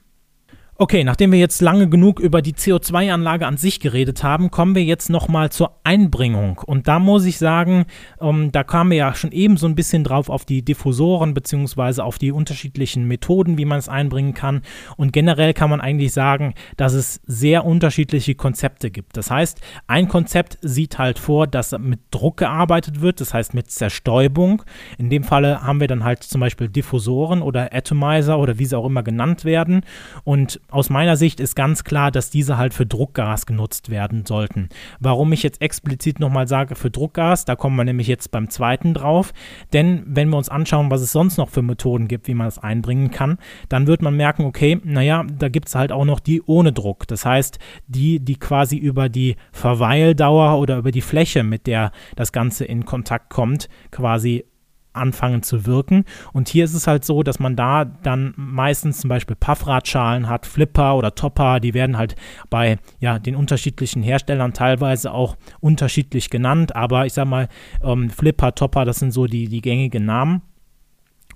Okay, 0.78 1.04
nachdem 1.04 1.32
wir 1.32 1.38
jetzt 1.38 1.60
lange 1.60 1.86
genug 1.86 2.18
über 2.18 2.40
die 2.40 2.54
CO2-Anlage 2.54 3.46
an 3.46 3.58
sich 3.58 3.78
geredet 3.78 4.24
haben, 4.24 4.50
kommen 4.50 4.74
wir 4.74 4.82
jetzt 4.82 5.10
nochmal 5.10 5.52
zur 5.52 5.76
Einbringung. 5.84 6.62
Und 6.64 6.88
da 6.88 6.98
muss 6.98 7.26
ich 7.26 7.36
sagen, 7.36 7.84
ähm, 8.22 8.50
da 8.52 8.64
kamen 8.64 8.90
wir 8.90 8.96
ja 8.96 9.14
schon 9.14 9.32
eben 9.32 9.58
so 9.58 9.66
ein 9.66 9.74
bisschen 9.74 10.02
drauf 10.02 10.30
auf 10.30 10.46
die 10.46 10.64
Diffusoren 10.64 11.34
beziehungsweise 11.34 12.02
auf 12.02 12.18
die 12.18 12.32
unterschiedlichen 12.32 13.06
Methoden, 13.06 13.58
wie 13.58 13.66
man 13.66 13.80
es 13.80 13.90
einbringen 13.90 14.32
kann. 14.32 14.62
Und 14.96 15.12
generell 15.12 15.52
kann 15.52 15.68
man 15.68 15.82
eigentlich 15.82 16.14
sagen, 16.14 16.54
dass 16.78 16.94
es 16.94 17.20
sehr 17.26 17.66
unterschiedliche 17.66 18.34
Konzepte 18.34 18.90
gibt. 18.90 19.18
Das 19.18 19.30
heißt, 19.30 19.60
ein 19.88 20.08
Konzept 20.08 20.56
sieht 20.62 20.98
halt 20.98 21.18
vor, 21.18 21.46
dass 21.46 21.78
mit 21.78 22.00
Druck 22.10 22.38
gearbeitet 22.38 23.02
wird, 23.02 23.20
das 23.20 23.34
heißt 23.34 23.52
mit 23.52 23.70
Zerstäubung. 23.70 24.62
In 24.96 25.10
dem 25.10 25.22
Falle 25.22 25.62
haben 25.62 25.80
wir 25.80 25.86
dann 25.86 26.02
halt 26.02 26.22
zum 26.22 26.40
Beispiel 26.40 26.68
Diffusoren 26.68 27.42
oder 27.42 27.74
Atomizer 27.74 28.38
oder 28.38 28.58
wie 28.58 28.64
sie 28.64 28.78
auch 28.78 28.86
immer 28.86 29.02
genannt 29.02 29.44
werden. 29.44 29.82
Und 30.24 30.62
aus 30.72 30.90
meiner 30.90 31.16
Sicht 31.16 31.40
ist 31.40 31.54
ganz 31.54 31.84
klar, 31.84 32.10
dass 32.10 32.30
diese 32.30 32.56
halt 32.56 32.74
für 32.74 32.86
Druckgas 32.86 33.46
genutzt 33.46 33.90
werden 33.90 34.24
sollten. 34.26 34.68
Warum 35.00 35.32
ich 35.32 35.42
jetzt 35.42 35.60
explizit 35.60 36.20
nochmal 36.20 36.48
sage 36.48 36.74
für 36.74 36.90
Druckgas, 36.90 37.44
da 37.44 37.56
kommen 37.56 37.76
wir 37.76 37.84
nämlich 37.84 38.06
jetzt 38.06 38.30
beim 38.30 38.50
zweiten 38.50 38.94
drauf. 38.94 39.32
Denn 39.72 40.02
wenn 40.06 40.30
wir 40.30 40.36
uns 40.36 40.48
anschauen, 40.48 40.90
was 40.90 41.02
es 41.02 41.12
sonst 41.12 41.36
noch 41.36 41.50
für 41.50 41.62
Methoden 41.62 42.08
gibt, 42.08 42.26
wie 42.28 42.34
man 42.34 42.46
das 42.46 42.58
einbringen 42.58 43.10
kann, 43.10 43.38
dann 43.68 43.86
wird 43.86 44.02
man 44.02 44.16
merken, 44.16 44.44
okay, 44.44 44.80
naja, 44.84 45.24
da 45.38 45.48
gibt 45.48 45.68
es 45.68 45.74
halt 45.74 45.92
auch 45.92 46.04
noch 46.04 46.20
die 46.20 46.42
ohne 46.42 46.72
Druck. 46.72 47.06
Das 47.08 47.24
heißt, 47.24 47.58
die, 47.86 48.20
die 48.20 48.36
quasi 48.36 48.76
über 48.76 49.08
die 49.08 49.36
Verweildauer 49.52 50.58
oder 50.58 50.78
über 50.78 50.90
die 50.90 51.00
Fläche, 51.00 51.42
mit 51.42 51.66
der 51.66 51.92
das 52.16 52.32
Ganze 52.32 52.64
in 52.64 52.84
Kontakt 52.84 53.30
kommt, 53.30 53.68
quasi 53.90 54.44
anfangen 54.92 55.42
zu 55.42 55.66
wirken. 55.66 56.04
Und 56.32 56.48
hier 56.48 56.64
ist 56.64 56.74
es 56.74 56.86
halt 56.86 57.04
so, 57.04 57.22
dass 57.22 57.38
man 57.38 57.56
da 57.56 57.84
dann 57.84 58.34
meistens 58.36 59.00
zum 59.00 59.08
Beispiel 59.08 59.36
Puffradschalen 59.36 60.28
hat, 60.28 60.46
Flipper 60.46 60.96
oder 60.96 61.14
Topper, 61.14 61.60
die 61.60 61.74
werden 61.74 61.96
halt 61.96 62.16
bei 62.50 62.78
ja, 63.00 63.18
den 63.18 63.36
unterschiedlichen 63.36 64.02
Herstellern 64.02 64.52
teilweise 64.52 65.12
auch 65.12 65.36
unterschiedlich 65.60 66.30
genannt, 66.30 66.76
aber 66.76 67.06
ich 67.06 67.12
sag 67.12 67.26
mal, 67.26 67.48
ähm, 67.82 68.10
Flipper, 68.10 68.54
Topper, 68.54 68.84
das 68.84 68.98
sind 68.98 69.12
so 69.12 69.26
die, 69.26 69.48
die 69.48 69.62
gängigen 69.62 70.04
Namen. 70.04 70.42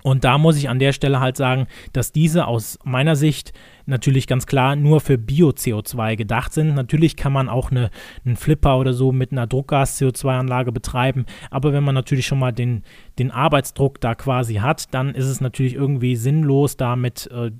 Und 0.06 0.22
da 0.22 0.38
muss 0.38 0.56
ich 0.56 0.68
an 0.68 0.78
der 0.78 0.92
Stelle 0.92 1.18
halt 1.18 1.36
sagen, 1.36 1.66
dass 1.92 2.12
diese 2.12 2.46
aus 2.46 2.78
meiner 2.84 3.16
Sicht 3.16 3.52
natürlich 3.86 4.28
ganz 4.28 4.46
klar 4.46 4.76
nur 4.76 5.00
für 5.00 5.18
Bio-CO2 5.18 6.14
gedacht 6.14 6.52
sind. 6.52 6.76
Natürlich 6.76 7.16
kann 7.16 7.32
man 7.32 7.48
auch 7.48 7.72
eine, 7.72 7.90
einen 8.24 8.36
Flipper 8.36 8.78
oder 8.78 8.92
so 8.92 9.10
mit 9.10 9.32
einer 9.32 9.48
Druckgas-CO2-Anlage 9.48 10.70
betreiben, 10.70 11.26
aber 11.50 11.72
wenn 11.72 11.82
man 11.82 11.96
natürlich 11.96 12.24
schon 12.24 12.38
mal 12.38 12.52
den, 12.52 12.84
den 13.18 13.32
Arbeitsdruck 13.32 14.00
da 14.00 14.14
quasi 14.14 14.54
hat, 14.54 14.94
dann 14.94 15.12
ist 15.12 15.26
es 15.26 15.40
natürlich 15.40 15.74
irgendwie 15.74 16.14
sinnlos, 16.14 16.76
damit 16.76 17.28
äh, 17.32 17.50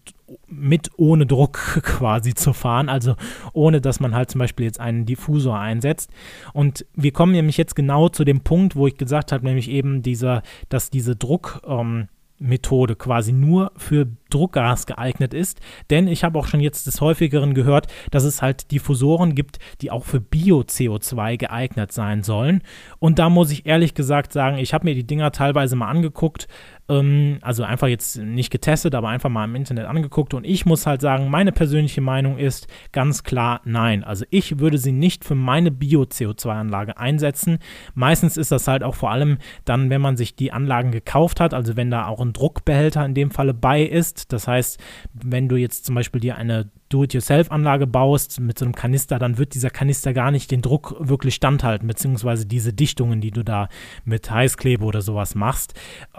mit 0.46 0.90
ohne 0.96 1.26
Druck 1.26 1.54
quasi 1.82 2.32
zu 2.32 2.52
fahren, 2.52 2.88
also 2.88 3.16
ohne 3.54 3.80
dass 3.80 3.98
man 3.98 4.14
halt 4.14 4.30
zum 4.30 4.38
Beispiel 4.38 4.66
jetzt 4.66 4.78
einen 4.78 5.04
Diffusor 5.04 5.58
einsetzt. 5.58 6.12
Und 6.52 6.86
wir 6.94 7.10
kommen 7.10 7.32
nämlich 7.32 7.56
jetzt 7.56 7.74
genau 7.74 8.08
zu 8.08 8.22
dem 8.22 8.42
Punkt, 8.42 8.76
wo 8.76 8.86
ich 8.86 8.96
gesagt 8.96 9.32
habe, 9.32 9.44
nämlich 9.44 9.68
eben 9.68 10.02
dieser, 10.02 10.44
dass 10.68 10.90
diese 10.90 11.16
Druck, 11.16 11.60
ähm, 11.66 12.06
Methode 12.38 12.96
quasi 12.96 13.32
nur 13.32 13.72
für 13.76 14.06
Druckgas 14.30 14.86
geeignet 14.86 15.34
ist. 15.34 15.60
Denn 15.90 16.08
ich 16.08 16.24
habe 16.24 16.38
auch 16.38 16.46
schon 16.46 16.60
jetzt 16.60 16.86
des 16.86 17.00
häufigeren 17.00 17.54
gehört, 17.54 17.86
dass 18.10 18.24
es 18.24 18.42
halt 18.42 18.70
Diffusoren 18.70 19.34
gibt, 19.34 19.58
die 19.80 19.90
auch 19.90 20.04
für 20.04 20.20
Bio-CO2 20.20 21.36
geeignet 21.36 21.92
sein 21.92 22.22
sollen. 22.22 22.62
Und 22.98 23.18
da 23.18 23.30
muss 23.30 23.50
ich 23.50 23.66
ehrlich 23.66 23.94
gesagt 23.94 24.32
sagen, 24.32 24.58
ich 24.58 24.74
habe 24.74 24.84
mir 24.84 24.94
die 24.94 25.06
Dinger 25.06 25.32
teilweise 25.32 25.76
mal 25.76 25.88
angeguckt 25.88 26.48
ähm, 26.88 27.38
also 27.42 27.64
einfach 27.64 27.88
jetzt 27.88 28.16
nicht 28.16 28.50
getestet, 28.50 28.94
aber 28.94 29.08
einfach 29.08 29.28
mal 29.28 29.44
im 29.44 29.54
Internet 29.54 29.86
angeguckt. 29.86 30.34
Und 30.34 30.44
ich 30.44 30.66
muss 30.66 30.86
halt 30.86 31.00
sagen, 31.00 31.30
meine 31.30 31.52
persönliche 31.52 32.00
Meinung 32.00 32.38
ist 32.38 32.68
ganz 32.92 33.24
klar 33.24 33.60
nein. 33.64 34.04
Also 34.04 34.24
ich 34.30 34.58
würde 34.58 34.78
sie 34.78 34.92
nicht 34.92 35.24
für 35.24 35.34
meine 35.34 35.70
Bio-CO2-Anlage 35.70 36.98
einsetzen. 36.98 37.58
Meistens 37.94 38.36
ist 38.36 38.52
das 38.52 38.68
halt 38.68 38.82
auch 38.82 38.94
vor 38.94 39.10
allem 39.10 39.38
dann, 39.64 39.90
wenn 39.90 40.00
man 40.00 40.16
sich 40.16 40.36
die 40.36 40.52
Anlagen 40.52 40.92
gekauft 40.92 41.40
hat, 41.40 41.54
also 41.54 41.76
wenn 41.76 41.90
da 41.90 42.06
auch 42.06 42.20
ein 42.20 42.32
Druckbehälter 42.32 43.04
in 43.04 43.14
dem 43.14 43.30
Falle 43.30 43.54
bei 43.54 43.82
ist. 43.82 44.32
Das 44.32 44.46
heißt, 44.46 44.80
wenn 45.12 45.48
du 45.48 45.56
jetzt 45.56 45.84
zum 45.84 45.94
Beispiel 45.94 46.20
dir 46.20 46.36
eine 46.36 46.70
Do-it-yourself-Anlage 46.88 47.86
baust 47.86 48.40
mit 48.40 48.58
so 48.58 48.64
einem 48.64 48.74
Kanister, 48.74 49.18
dann 49.18 49.38
wird 49.38 49.54
dieser 49.54 49.70
Kanister 49.70 50.12
gar 50.12 50.30
nicht 50.30 50.50
den 50.50 50.62
Druck 50.62 50.96
wirklich 50.98 51.34
standhalten, 51.34 51.88
beziehungsweise 51.88 52.46
diese 52.46 52.72
Dichtungen, 52.72 53.20
die 53.20 53.30
du 53.30 53.42
da 53.42 53.68
mit 54.04 54.30
Heißklebe 54.30 54.84
oder 54.84 55.02
sowas 55.02 55.34
machst. 55.34 55.74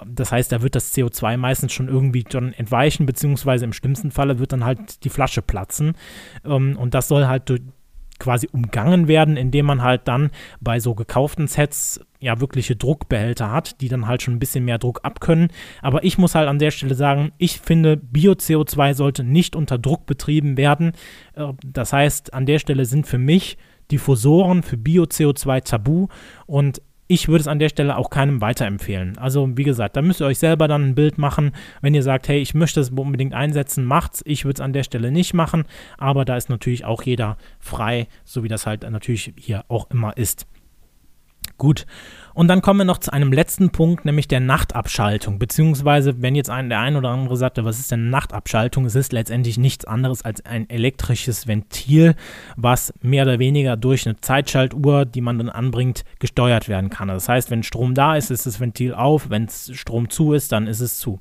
Das 0.06 0.32
heißt, 0.32 0.52
da 0.52 0.62
wird 0.62 0.76
das 0.76 0.94
CO2 0.96 1.38
meistens 1.38 1.74
schon 1.74 1.88
irgendwie 1.88 2.26
schon 2.30 2.54
entweichen, 2.54 3.06
beziehungsweise 3.06 3.66
im 3.66 3.74
schlimmsten 3.74 4.12
Falle 4.12 4.40
wird 4.40 4.52
dann 4.52 4.66
halt 4.66 5.04
die 5.04 5.10
Flasche 5.10 5.42
platzen. 5.42 5.94
Ähm, 6.46 6.78
und 6.78 6.94
das 6.94 7.08
soll 7.08 7.28
halt 7.28 7.50
quasi 8.20 8.48
umgangen 8.52 9.08
werden, 9.08 9.38
indem 9.38 9.66
man 9.66 9.84
halt 9.84 10.08
dann 10.08 10.32
bei 10.60 10.80
so 10.80 10.96
gekauften 10.96 11.48
Sets 11.48 12.02
ja 12.20 12.40
wirkliche 12.40 12.76
Druckbehälter 12.76 13.52
hat, 13.52 13.82
die 13.82 13.90
dann 13.90 14.08
halt 14.08 14.22
schon 14.22 14.36
ein 14.36 14.40
bisschen 14.40 14.66
mehr 14.66 14.80
Druck 14.80 15.02
abkönnen. 15.04 15.50
Aber 15.82 16.04
ich 16.04 16.18
muss 16.18 16.36
halt 16.36 16.48
an 16.48 16.60
der 16.60 16.72
Stelle 16.72 16.96
sagen, 16.96 17.32
ich 17.38 17.60
finde, 17.60 17.98
Bio-CO2 17.98 18.94
sollte 18.94 19.24
nicht 19.24 19.56
unter 19.56 19.78
Druck 19.78 20.06
betrieben 20.06 20.58
werden. 20.58 20.94
Äh, 21.34 21.54
das 21.66 21.94
heißt, 21.94 22.34
an 22.34 22.46
der 22.46 22.60
Stelle 22.60 22.86
sind 22.86 23.08
für 23.08 23.20
mich 23.20 23.58
Diffusoren 23.92 24.64
für 24.64 24.78
Bio-CO2 24.78 25.64
tabu 25.64 26.08
und 26.46 26.82
ich 27.08 27.28
würde 27.28 27.42
es 27.42 27.48
an 27.48 27.60
der 27.60 27.70
Stelle 27.70 27.98
auch 27.98 28.10
keinem 28.10 28.42
weiterempfehlen. 28.42 29.18
Also 29.18 29.58
wie 29.58 29.64
gesagt, 29.64 29.96
da 29.96 30.02
müsst 30.02 30.22
ihr 30.22 30.28
euch 30.28 30.40
selber 30.40 30.68
dann 30.68 30.90
ein 30.90 30.96
Bild 30.96 31.18
machen. 31.18 31.54
Wenn 31.82 31.96
ihr 31.96 32.04
sagt, 32.04 32.28
hey, 32.28 32.40
ich 32.40 32.54
möchte 32.54 32.80
es 32.80 32.90
unbedingt 32.90 33.34
einsetzen, 33.34 33.86
macht's. 33.86 34.22
Ich 34.26 34.46
würde 34.46 34.56
es 34.56 34.62
an 34.62 34.74
der 34.74 34.84
Stelle 34.84 35.12
nicht 35.12 35.34
machen, 35.34 35.64
aber 35.98 36.26
da 36.26 36.36
ist 36.36 36.50
natürlich 36.50 36.86
auch 36.86 37.04
jeder 37.04 37.38
frei, 37.60 38.08
so 38.26 38.44
wie 38.44 38.50
das 38.50 38.66
halt 38.66 38.90
natürlich 38.90 39.34
hier 39.38 39.64
auch 39.70 39.90
immer 39.90 40.18
ist. 40.18 40.48
Gut. 41.58 41.86
Und 42.36 42.50
dann 42.50 42.62
kommen 42.62 42.82
wir 42.82 42.86
noch 42.86 43.00
zu 43.00 43.12
einem 43.12 43.34
letzten 43.34 43.72
Punkt, 43.72 44.06
nämlich 44.06 44.28
der 44.28 44.40
Nachtabschaltung. 44.40 45.40
Beziehungsweise, 45.40 46.22
wenn 46.22 46.36
jetzt 46.36 46.52
ein, 46.52 46.70
der 46.70 46.80
ein 46.80 46.96
oder 46.96 47.10
andere 47.10 47.36
sagte, 47.36 47.66
was 47.66 47.80
ist 47.80 47.92
denn 47.92 48.12
Nachtabschaltung? 48.12 48.86
Es 48.86 48.94
ist 48.94 49.12
letztendlich 49.12 49.58
nichts 49.58 49.86
anderes 49.86 50.24
als 50.24 50.46
ein 50.46 50.70
elektrisches 50.70 51.48
Ventil, 51.48 52.14
was 52.56 52.94
mehr 53.02 53.24
oder 53.24 53.40
weniger 53.40 53.76
durch 53.76 54.06
eine 54.06 54.22
Zeitschaltuhr, 54.22 55.06
die 55.06 55.22
man 55.22 55.40
dann 55.40 55.50
anbringt, 55.50 56.04
gesteuert 56.20 56.70
werden 56.70 56.92
kann. 56.92 57.08
Das 57.08 57.28
heißt, 57.28 57.50
wenn 57.50 57.64
Strom 57.64 57.96
da 57.96 58.16
ist, 58.16 58.30
ist 58.30 58.46
das 58.46 58.60
Ventil 58.60 58.94
auf, 58.94 59.32
wenn 59.32 59.50
Strom 59.50 60.12
zu 60.12 60.34
ist, 60.34 60.52
dann 60.52 60.68
ist 60.68 60.82
es 60.82 61.00
zu. 61.00 61.20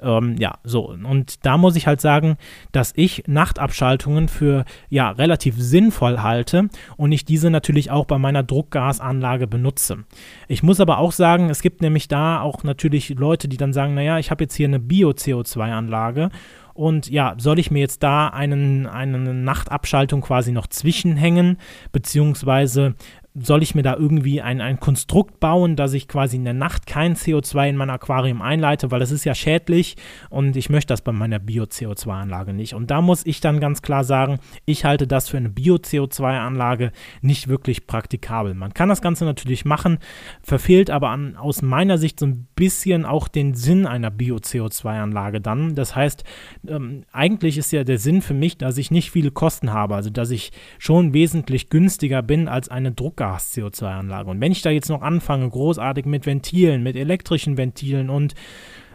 Ähm, 0.00 0.36
ja, 0.38 0.58
so. 0.64 0.90
Und 0.90 1.44
da 1.44 1.58
muss 1.58 1.76
ich 1.76 1.86
halt 1.86 2.00
sagen, 2.00 2.36
dass 2.72 2.92
ich 2.94 3.24
Nachtabschaltungen 3.26 4.28
für 4.28 4.64
ja 4.88 5.10
relativ 5.10 5.56
sinnvoll 5.58 6.20
halte 6.20 6.68
und 6.96 7.12
ich 7.12 7.24
diese 7.24 7.50
natürlich 7.50 7.90
auch 7.90 8.04
bei 8.04 8.18
meiner 8.18 8.42
Druckgasanlage 8.42 9.46
benutze. 9.46 10.04
Ich 10.46 10.62
muss 10.62 10.80
aber 10.80 10.98
auch 10.98 11.12
sagen, 11.12 11.50
es 11.50 11.62
gibt 11.62 11.82
nämlich 11.82 12.08
da 12.08 12.40
auch 12.40 12.62
natürlich 12.62 13.10
Leute, 13.10 13.48
die 13.48 13.56
dann 13.56 13.72
sagen, 13.72 13.94
naja, 13.94 14.18
ich 14.18 14.30
habe 14.30 14.44
jetzt 14.44 14.54
hier 14.54 14.68
eine 14.68 14.80
Bio-CO2-Anlage 14.80 16.30
und 16.78 17.10
ja, 17.10 17.34
soll 17.38 17.58
ich 17.58 17.72
mir 17.72 17.80
jetzt 17.80 18.04
da 18.04 18.28
einen, 18.28 18.86
eine 18.86 19.34
Nachtabschaltung 19.34 20.20
quasi 20.20 20.52
noch 20.52 20.68
zwischenhängen, 20.68 21.58
beziehungsweise 21.90 22.94
soll 23.40 23.62
ich 23.62 23.74
mir 23.74 23.82
da 23.82 23.96
irgendwie 23.96 24.40
ein, 24.40 24.60
ein 24.60 24.80
Konstrukt 24.80 25.40
bauen, 25.40 25.76
dass 25.76 25.92
ich 25.92 26.08
quasi 26.08 26.36
in 26.36 26.44
der 26.44 26.54
Nacht 26.54 26.86
kein 26.86 27.14
CO2 27.14 27.70
in 27.70 27.76
mein 27.76 27.90
Aquarium 27.90 28.42
einleite, 28.42 28.90
weil 28.90 29.00
das 29.00 29.10
ist 29.10 29.24
ja 29.24 29.34
schädlich 29.34 29.96
und 30.30 30.56
ich 30.56 30.70
möchte 30.70 30.92
das 30.92 31.02
bei 31.02 31.12
meiner 31.12 31.38
Bio-CO2-Anlage 31.38 32.52
nicht. 32.52 32.74
Und 32.74 32.90
da 32.90 33.00
muss 33.00 33.24
ich 33.26 33.40
dann 33.40 33.60
ganz 33.60 33.82
klar 33.82 34.04
sagen, 34.04 34.38
ich 34.64 34.84
halte 34.84 35.06
das 35.06 35.28
für 35.28 35.36
eine 35.36 35.48
Bio-CO2-Anlage 35.48 36.92
nicht 37.20 37.48
wirklich 37.48 37.86
praktikabel. 37.86 38.54
Man 38.54 38.74
kann 38.74 38.88
das 38.88 39.02
Ganze 39.02 39.24
natürlich 39.24 39.64
machen, 39.64 39.98
verfehlt 40.42 40.90
aber 40.90 41.10
an, 41.10 41.36
aus 41.36 41.62
meiner 41.62 41.98
Sicht 41.98 42.18
so 42.18 42.26
ein 42.26 42.48
bisschen 42.56 43.04
auch 43.04 43.28
den 43.28 43.54
Sinn 43.54 43.86
einer 43.86 44.10
Bio-CO2-Anlage 44.10 45.40
dann. 45.40 45.74
Das 45.74 45.94
heißt, 45.94 46.24
ähm, 46.66 47.04
eigentlich 47.12 47.58
ist 47.58 47.72
ja 47.72 47.84
der 47.84 47.98
Sinn 47.98 48.22
für 48.22 48.34
mich, 48.34 48.58
dass 48.58 48.78
ich 48.78 48.90
nicht 48.90 49.10
viele 49.10 49.30
Kosten 49.30 49.72
habe, 49.72 49.94
also 49.94 50.10
dass 50.10 50.30
ich 50.30 50.50
schon 50.78 51.12
wesentlich 51.12 51.70
günstiger 51.70 52.22
bin 52.22 52.48
als 52.48 52.68
eine 52.68 52.92
Druckgas 52.92 53.27
Gas-CO2-Anlage. 53.28 54.30
Und 54.30 54.40
wenn 54.40 54.52
ich 54.52 54.62
da 54.62 54.70
jetzt 54.70 54.88
noch 54.88 55.02
anfange, 55.02 55.48
großartig 55.48 56.06
mit 56.06 56.24
Ventilen, 56.26 56.82
mit 56.82 56.96
elektrischen 56.96 57.56
Ventilen 57.56 58.08
und 58.10 58.34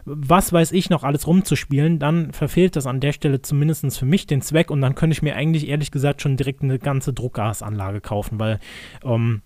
was 0.06 0.52
weiß 0.52 0.72
ich 0.72 0.90
noch 0.90 1.02
alles 1.02 1.26
rumzuspielen, 1.26 1.98
dann 1.98 2.32
verfehlt 2.32 2.76
das 2.76 2.86
an 2.86 3.00
der 3.00 3.12
Stelle 3.12 3.40
zumindest 3.40 3.98
für 3.98 4.04
mich 4.04 4.26
den 4.26 4.42
Zweck 4.42 4.70
und 4.70 4.82
dann 4.82 4.94
könnte 4.94 5.14
ich 5.14 5.22
mir 5.22 5.34
eigentlich 5.34 5.66
ehrlich 5.68 5.90
gesagt 5.90 6.20
schon 6.20 6.36
direkt 6.36 6.62
eine 6.62 6.78
ganze 6.78 7.14
Druckgasanlage 7.14 8.02
kaufen, 8.02 8.38
weil 8.38 8.58
ähm, 9.02 9.40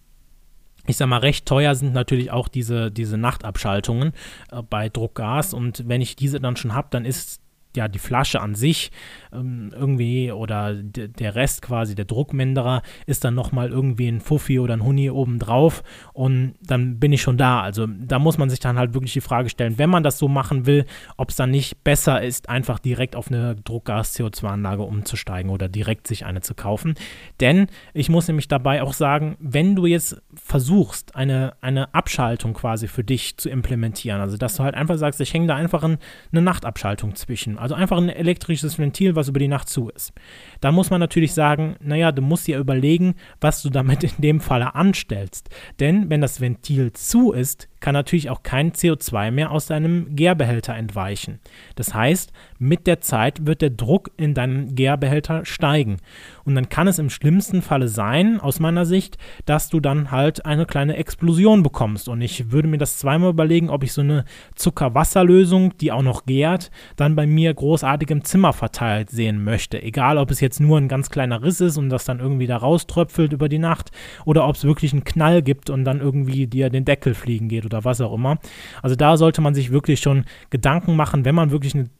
ich 0.87 0.97
sag 0.97 1.07
mal, 1.07 1.19
recht 1.19 1.47
teuer 1.47 1.75
sind 1.75 1.93
natürlich 1.93 2.33
auch 2.33 2.49
diese, 2.49 2.91
diese 2.91 3.19
Nachtabschaltungen 3.19 4.13
äh, 4.51 4.63
bei 4.63 4.89
Druckgas 4.89 5.55
und 5.55 5.87
wenn 5.87 6.01
ich 6.01 6.17
diese 6.17 6.41
dann 6.41 6.57
schon 6.57 6.75
habe, 6.75 6.89
dann 6.91 7.05
ist 7.05 7.41
ja, 7.77 7.87
die 7.87 7.99
Flasche 7.99 8.41
an 8.41 8.55
sich 8.55 8.91
ähm, 9.33 9.71
irgendwie 9.75 10.33
oder 10.33 10.75
der 10.75 11.35
Rest 11.35 11.63
quasi, 11.63 11.95
der 11.95 12.05
Druckminderer, 12.05 12.83
ist 13.07 13.25
dann 13.25 13.35
nochmal 13.35 13.71
irgendwie 13.71 14.09
ein 14.09 14.21
Fuffi 14.21 14.59
oder 14.59 14.75
ein 14.75 14.85
Huni 14.85 15.11
obendrauf 15.11 15.83
und 16.13 16.55
dann 16.63 16.99
bin 16.99 17.13
ich 17.13 17.23
schon 17.23 17.39
da. 17.39 17.61
Also 17.63 17.87
da 17.87 18.19
muss 18.19 18.39
man 18.39 18.51
sich 18.51 18.61
dann 18.61 18.79
halt 18.79 18.95
wirklich 18.95 19.13
die 19.13 19.21
Frage 19.21 19.49
stellen, 19.49 19.79
wenn 19.79 19.91
man 19.91 20.03
das 20.03 20.19
so 20.19 20.29
machen 20.29 20.67
will, 20.67 20.85
ob 21.17 21.31
es 21.31 21.37
dann 21.37 21.51
nicht 21.51 21.85
besser 21.85 22.23
ist, 22.23 22.49
einfach 22.49 22.79
direkt 22.79 23.17
auf 23.17 23.29
eine 23.29 23.57
Druckgas-CO2-Anlage 23.57 24.83
umzusteigen 24.83 25.51
oder 25.51 25.69
direkt 25.69 26.07
sich 26.07 26.25
eine 26.25 26.41
zu 26.41 26.55
kaufen. 26.55 26.95
Denn 27.41 27.67
ich 27.95 28.09
muss 28.09 28.29
nämlich 28.29 28.49
dabei 28.49 28.83
auch 28.83 28.93
sagen, 28.93 29.37
wenn 29.41 29.77
du 29.77 29.87
jetzt 29.87 30.21
versuchst, 30.35 31.15
eine, 31.15 31.55
eine 31.61 31.95
Abschaltung 31.95 32.55
quasi 32.55 32.89
für 32.89 33.05
dich 33.05 33.37
zu 33.37 33.49
implementieren, 33.49 34.21
also 34.21 34.37
dass 34.37 34.57
du 34.57 34.63
halt 34.63 34.75
einfach 34.75 34.97
sagst, 34.97 35.21
ich 35.21 35.33
hänge 35.33 35.47
da 35.47 35.57
einfach 35.57 35.83
ein, 35.83 35.99
eine 36.33 36.43
Nachtabschaltung 36.43 37.15
zwischen. 37.15 37.59
Also 37.59 37.75
einfach 37.75 37.99
ein 37.99 38.09
elektrisches 38.09 38.79
Ventil, 38.79 39.17
was 39.19 39.29
über 39.29 39.39
die 39.39 39.49
Nacht 39.49 39.69
zu 39.69 39.91
ist. 39.91 40.13
Da 40.61 40.73
muss 40.73 40.91
man 40.91 41.01
natürlich 41.01 41.35
sagen, 41.35 41.77
naja, 41.81 42.13
du 42.13 42.23
musst 42.23 42.47
dir 42.47 42.59
überlegen, 42.59 43.15
was 43.41 43.63
du 43.63 43.69
damit 43.71 44.03
in 44.05 44.11
dem 44.19 44.41
Falle 44.41 44.75
anstellst. 44.75 45.51
Denn 45.81 46.09
wenn 46.09 46.21
das 46.21 46.41
Ventil 46.41 46.93
zu 46.93 47.33
ist, 47.33 47.69
kann 47.81 47.93
natürlich 47.95 48.31
auch 48.31 48.43
kein 48.43 48.73
CO2 48.73 49.31
mehr 49.31 49.51
aus 49.51 49.67
deinem 49.67 50.17
Gärbehälter 50.17 50.75
entweichen. 50.75 51.41
Das 51.77 51.95
heißt, 51.95 52.33
mit 52.59 52.87
der 52.87 53.01
Zeit 53.01 53.47
wird 53.47 53.63
der 53.63 53.71
Druck 53.71 54.11
in 54.17 54.35
deinem 54.35 54.75
Gärbehälter 54.75 55.45
steigen. 55.45 55.99
Und 56.45 56.55
dann 56.55 56.69
kann 56.69 56.89
es 56.89 56.99
im 56.99 57.11
schlimmsten 57.11 57.63
Falle 57.63 57.89
sein, 57.89 58.41
aus 58.41 58.61
meiner 58.61 58.87
Sicht, 58.87 59.19
dass 59.45 59.69
du 59.69 59.81
dann 59.81 60.11
halt 60.11 60.47
eine 60.47 60.67
kleine 60.67 60.97
Explosion 60.97 61.63
bekommst. 61.63 62.09
Und 62.09 62.21
ich 62.21 62.51
würde 62.51 62.69
mir 62.69 62.79
das 62.79 62.99
zweimal 62.99 63.31
überlegen, 63.31 63.71
ob 63.71 63.85
ich 63.85 63.93
so 63.93 64.01
eine 64.01 64.25
Zuckerwasserlösung, 64.55 65.77
die 65.79 65.93
auch 65.93 66.03
noch 66.03 66.25
gärt, 66.25 66.71
dann 66.97 67.17
bei 67.17 67.27
mir 67.27 67.53
großartig 67.55 68.11
im 68.11 68.25
Zimmer 68.25 68.53
verteilt 68.53 69.11
sehen 69.11 69.45
möchte. 69.45 69.83
Egal, 69.83 70.19
ob 70.19 70.31
es 70.31 70.41
jetzt 70.41 70.61
nur 70.61 70.79
ein 70.79 70.89
ganz 70.89 71.11
kleiner 71.11 71.43
Riss 71.43 71.61
ist 71.61 71.77
und 71.77 71.91
das 71.91 72.05
dann 72.05 72.21
irgendwie 72.21 72.47
da 72.47 72.57
rauströpfelt 72.57 73.33
über 73.33 73.49
die 73.49 73.59
Nacht 73.59 73.91
oder 74.25 74.49
ob 74.49 74.57
es 74.57 74.65
wirklich 74.65 74.93
einen 74.93 75.05
Knall 75.05 75.43
gibt 75.43 75.71
und 75.71 75.85
dann 75.85 76.01
irgendwie 76.01 76.47
dir 76.47 76.71
den 76.71 76.85
Deckel 76.85 77.15
fliegen 77.15 77.49
geht 77.49 77.68
oder 77.69 77.85
was 77.85 78.01
auch 78.01 78.15
immer. 78.15 78.39
Also 78.83 78.97
da 78.97 79.17
sollte 79.17 79.41
man 79.41 79.55
sich 79.55 79.71
wirklich 79.71 80.01
schon 80.01 80.25
Gedanken 80.51 80.97
machen, 80.97 81.25
wenn 81.25 81.35
man 81.35 81.51
wirklich 81.51 81.75
eine 81.75 81.91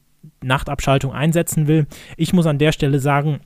Nachtabschaltung 0.43 1.13
einsetzen 1.13 1.67
will. 1.67 1.87
Ich 2.17 2.33
muss 2.33 2.47
an 2.47 2.59
der 2.59 2.73
Stelle 2.73 2.99
sagen, 2.99 3.41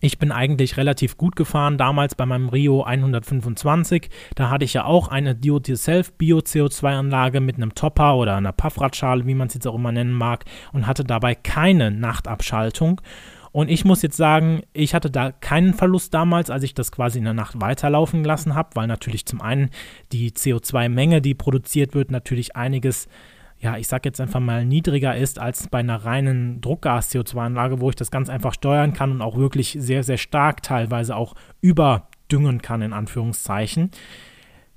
ich 0.00 0.18
bin 0.18 0.32
eigentlich 0.32 0.76
relativ 0.76 1.16
gut 1.16 1.34
gefahren 1.34 1.78
damals 1.78 2.14
bei 2.14 2.26
meinem 2.26 2.50
Rio 2.50 2.82
125. 2.82 4.10
Da 4.34 4.50
hatte 4.50 4.64
ich 4.64 4.74
ja 4.74 4.84
auch 4.84 5.08
eine 5.08 5.34
Do-it-yourself 5.34 6.12
Bio-CO2-Anlage 6.18 7.40
mit 7.40 7.56
einem 7.56 7.74
Topper 7.74 8.16
oder 8.16 8.36
einer 8.36 8.52
Puffradschale, 8.52 9.26
wie 9.26 9.34
man 9.34 9.48
es 9.48 9.54
jetzt 9.54 9.66
auch 9.66 9.74
immer 9.74 9.92
nennen 9.92 10.12
mag, 10.12 10.44
und 10.72 10.86
hatte 10.86 11.04
dabei 11.04 11.34
keine 11.34 11.90
Nachtabschaltung. 11.90 13.00
Und 13.54 13.70
ich 13.70 13.84
muss 13.84 14.02
jetzt 14.02 14.16
sagen, 14.16 14.62
ich 14.72 14.96
hatte 14.96 15.12
da 15.12 15.30
keinen 15.30 15.74
Verlust 15.74 16.12
damals, 16.12 16.50
als 16.50 16.64
ich 16.64 16.74
das 16.74 16.90
quasi 16.90 17.18
in 17.18 17.24
der 17.24 17.34
Nacht 17.34 17.60
weiterlaufen 17.60 18.24
gelassen 18.24 18.56
habe, 18.56 18.70
weil 18.74 18.88
natürlich 18.88 19.26
zum 19.26 19.40
einen 19.40 19.70
die 20.10 20.32
CO2-Menge, 20.32 21.22
die 21.22 21.34
produziert 21.34 21.94
wird, 21.94 22.10
natürlich 22.10 22.56
einiges 22.56 23.06
ja, 23.60 23.78
ich 23.78 23.86
sag 23.86 24.04
jetzt 24.04 24.20
einfach 24.20 24.40
mal, 24.40 24.64
niedriger 24.64 25.16
ist 25.16 25.38
als 25.38 25.68
bei 25.68 25.78
einer 25.78 26.04
reinen 26.04 26.60
Druckgas-CO2-Anlage, 26.62 27.80
wo 27.80 27.90
ich 27.90 27.96
das 27.96 28.10
ganz 28.10 28.28
einfach 28.28 28.54
steuern 28.54 28.92
kann 28.92 29.12
und 29.12 29.22
auch 29.22 29.36
wirklich 29.36 29.76
sehr, 29.78 30.02
sehr 30.02 30.18
stark 30.18 30.64
teilweise 30.64 31.14
auch 31.14 31.34
überdüngen 31.60 32.60
kann, 32.60 32.82
in 32.82 32.92
Anführungszeichen. 32.92 33.92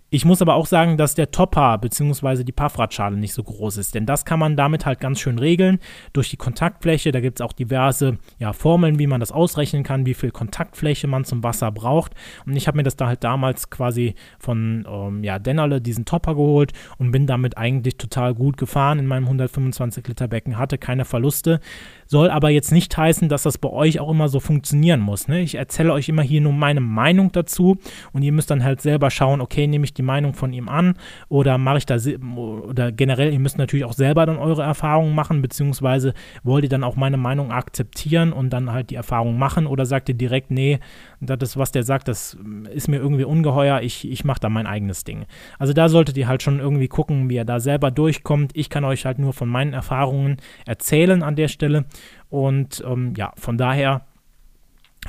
Ich 0.10 0.24
muss 0.24 0.42
aber 0.42 0.56
auch 0.56 0.68
sagen, 0.68 0.96
dass 0.96 1.16
der 1.16 1.32
Topper 1.32 1.78
bzw. 1.80 2.46
die 2.46 2.54
Paffradschale 2.54 3.18
nicht 3.18 3.34
so 3.34 3.44
groß 3.44 3.76
ist, 3.76 3.94
denn 3.94 4.06
das 4.06 4.24
kann 4.24 4.40
man 4.40 4.56
damit 4.56 4.86
halt 4.86 5.02
ganz 5.02 5.20
schön 5.20 5.38
regeln 5.38 5.80
durch 6.14 6.30
die 6.30 6.38
Kontaktfläche. 6.38 7.12
Da 7.12 7.20
gibt 7.20 7.42
es 7.42 7.46
auch 7.46 7.52
diverse 7.52 8.18
ja, 8.40 8.54
Formeln, 8.54 9.00
wie 9.00 9.08
man 9.08 9.20
das 9.20 9.34
ausrechnen 9.34 9.84
kann, 9.84 10.06
wie 10.06 10.14
viel 10.14 10.32
Kontaktfläche 10.32 11.08
man 11.08 11.26
zum 11.26 11.44
Wasser 11.44 11.74
braucht. 11.74 12.14
Und 12.46 12.56
ich 12.56 12.68
habe 12.68 12.78
mir 12.78 12.84
das 12.84 12.96
da 12.96 13.08
halt 13.08 13.26
damals 13.26 13.70
quasi 13.70 14.16
von 14.40 14.88
ähm, 14.90 15.26
ja, 15.26 15.40
Dennerle 15.40 15.82
diesen 15.82 16.06
Topper 16.06 16.36
geholt 16.36 16.72
und 16.98 17.12
bin 17.12 17.28
damit 17.28 17.58
eigentlich 17.58 17.98
total 17.98 18.34
gut 18.34 18.56
gefahren 18.56 19.00
in 19.00 19.08
meinem 19.08 19.26
125 19.26 20.08
Liter 20.08 20.30
Becken, 20.30 20.58
hatte 20.58 20.78
keine 20.78 21.04
Verluste. 21.04 21.60
Soll 22.06 22.30
aber 22.30 22.50
jetzt 22.50 22.72
nicht 22.72 22.96
heißen, 22.96 23.28
dass 23.28 23.44
das 23.44 23.58
bei 23.58 23.70
euch 23.70 24.00
auch 24.00 24.10
immer 24.10 24.30
so 24.30 24.40
funktionieren 24.40 25.02
muss. 25.02 25.28
Ne? 25.28 25.42
Ich 25.42 25.56
erzähle 25.56 25.92
euch 25.92 26.08
immer 26.08 26.22
hier 26.22 26.40
nur 26.40 26.54
meine 26.54 26.80
Meinung 26.80 27.34
dazu 27.34 27.78
und 28.14 28.22
ihr 28.22 28.32
müsst 28.32 28.50
dann 28.50 28.64
halt 28.64 28.80
selber 28.80 29.12
schauen, 29.12 29.42
okay, 29.42 29.68
nehme 29.68 29.84
ich 29.84 29.98
die 29.98 30.04
Meinung 30.08 30.34
von 30.34 30.54
ihm 30.54 30.70
an 30.70 30.96
oder 31.30 31.58
mache 31.58 31.80
ich 31.80 31.86
da 31.86 31.98
oder 32.36 32.92
generell, 32.92 33.34
ihr 33.34 33.40
müsst 33.40 33.58
natürlich 33.58 33.86
auch 33.86 33.94
selber 33.94 34.26
dann 34.26 34.38
eure 34.38 34.64
Erfahrungen 34.64 35.14
machen, 35.14 35.42
beziehungsweise 35.42 36.14
wollt 36.44 36.64
ihr 36.64 36.70
dann 36.70 36.84
auch 36.84 36.96
meine 36.96 37.18
Meinung 37.18 37.52
akzeptieren 37.52 38.32
und 38.34 38.52
dann 38.52 38.72
halt 38.72 38.90
die 38.90 38.96
Erfahrung 38.96 39.38
machen 39.38 39.68
oder 39.68 39.86
sagt 39.86 40.10
ihr 40.10 40.16
direkt, 40.16 40.50
nee, 40.50 40.80
das 41.20 41.38
ist, 41.42 41.58
was 41.58 41.72
der 41.72 41.84
sagt, 41.84 42.08
das 42.08 42.38
ist 42.74 42.88
mir 42.88 42.98
irgendwie 42.98 43.26
ungeheuer, 43.26 43.82
ich, 43.82 44.10
ich 44.10 44.24
mache 44.24 44.40
da 44.40 44.50
mein 44.50 44.68
eigenes 44.68 45.04
Ding. 45.04 45.26
Also 45.60 45.74
da 45.74 45.90
solltet 45.90 46.18
ihr 46.18 46.28
halt 46.28 46.42
schon 46.42 46.60
irgendwie 46.60 46.88
gucken, 46.88 47.30
wie 47.30 47.36
ihr 47.36 47.46
da 47.46 47.60
selber 47.60 47.92
durchkommt. 47.92 48.52
Ich 48.56 48.70
kann 48.70 48.86
euch 48.86 49.06
halt 49.06 49.20
nur 49.20 49.34
von 49.34 49.50
meinen 49.50 49.74
Erfahrungen 49.74 50.38
erzählen 50.66 51.24
an 51.24 51.36
der 51.36 51.50
Stelle 51.50 51.86
und 52.30 52.84
ähm, 52.88 53.14
ja, 53.18 53.34
von 53.36 53.58
daher 53.58 54.02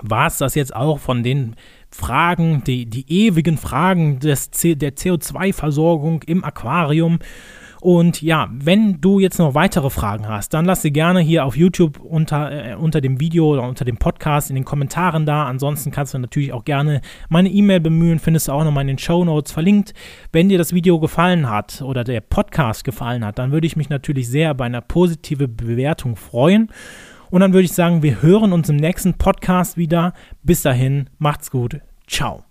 war 0.02 0.26
es 0.26 0.38
das 0.38 0.54
jetzt 0.54 0.74
auch 0.74 0.98
von 0.98 1.22
den 1.22 1.56
Fragen, 1.90 2.62
die, 2.64 2.86
die 2.86 3.10
ewigen 3.26 3.56
Fragen 3.56 4.18
des 4.18 4.50
der 4.50 4.96
CO2-Versorgung 4.96 6.22
im 6.24 6.44
Aquarium. 6.44 7.18
Und 7.80 8.22
ja, 8.22 8.48
wenn 8.50 9.00
du 9.00 9.20
jetzt 9.20 9.38
noch 9.38 9.54
weitere 9.54 9.88
Fragen 9.88 10.28
hast, 10.28 10.52
dann 10.52 10.64
lass 10.64 10.82
sie 10.82 10.90
gerne 10.90 11.20
hier 11.20 11.44
auf 11.44 11.56
YouTube 11.56 12.00
unter, 12.00 12.50
äh, 12.50 12.74
unter 12.74 13.00
dem 13.00 13.20
Video 13.20 13.52
oder 13.52 13.62
unter 13.62 13.84
dem 13.84 13.98
Podcast 13.98 14.50
in 14.50 14.56
den 14.56 14.64
Kommentaren 14.64 15.26
da. 15.26 15.46
Ansonsten 15.46 15.92
kannst 15.92 16.12
du 16.12 16.18
natürlich 16.18 16.52
auch 16.52 16.64
gerne 16.64 17.00
meine 17.28 17.48
E-Mail 17.48 17.78
bemühen, 17.78 18.18
findest 18.18 18.48
du 18.48 18.52
auch 18.52 18.64
nochmal 18.64 18.82
in 18.82 18.88
den 18.88 18.98
Show 18.98 19.24
Notes 19.24 19.52
verlinkt. 19.52 19.94
Wenn 20.32 20.48
dir 20.48 20.58
das 20.58 20.72
Video 20.72 20.98
gefallen 20.98 21.48
hat 21.48 21.80
oder 21.80 22.02
der 22.02 22.20
Podcast 22.20 22.82
gefallen 22.82 23.24
hat, 23.24 23.38
dann 23.38 23.52
würde 23.52 23.68
ich 23.68 23.76
mich 23.76 23.90
natürlich 23.90 24.28
sehr 24.28 24.54
bei 24.54 24.64
einer 24.64 24.80
positiven 24.80 25.54
Bewertung 25.54 26.16
freuen. 26.16 26.72
Und 27.30 27.40
dann 27.40 27.52
würde 27.52 27.64
ich 27.64 27.72
sagen, 27.72 28.02
wir 28.02 28.22
hören 28.22 28.52
uns 28.52 28.68
im 28.68 28.76
nächsten 28.76 29.14
Podcast 29.14 29.76
wieder. 29.76 30.14
Bis 30.42 30.62
dahin, 30.62 31.10
macht's 31.18 31.50
gut. 31.50 31.80
Ciao. 32.06 32.47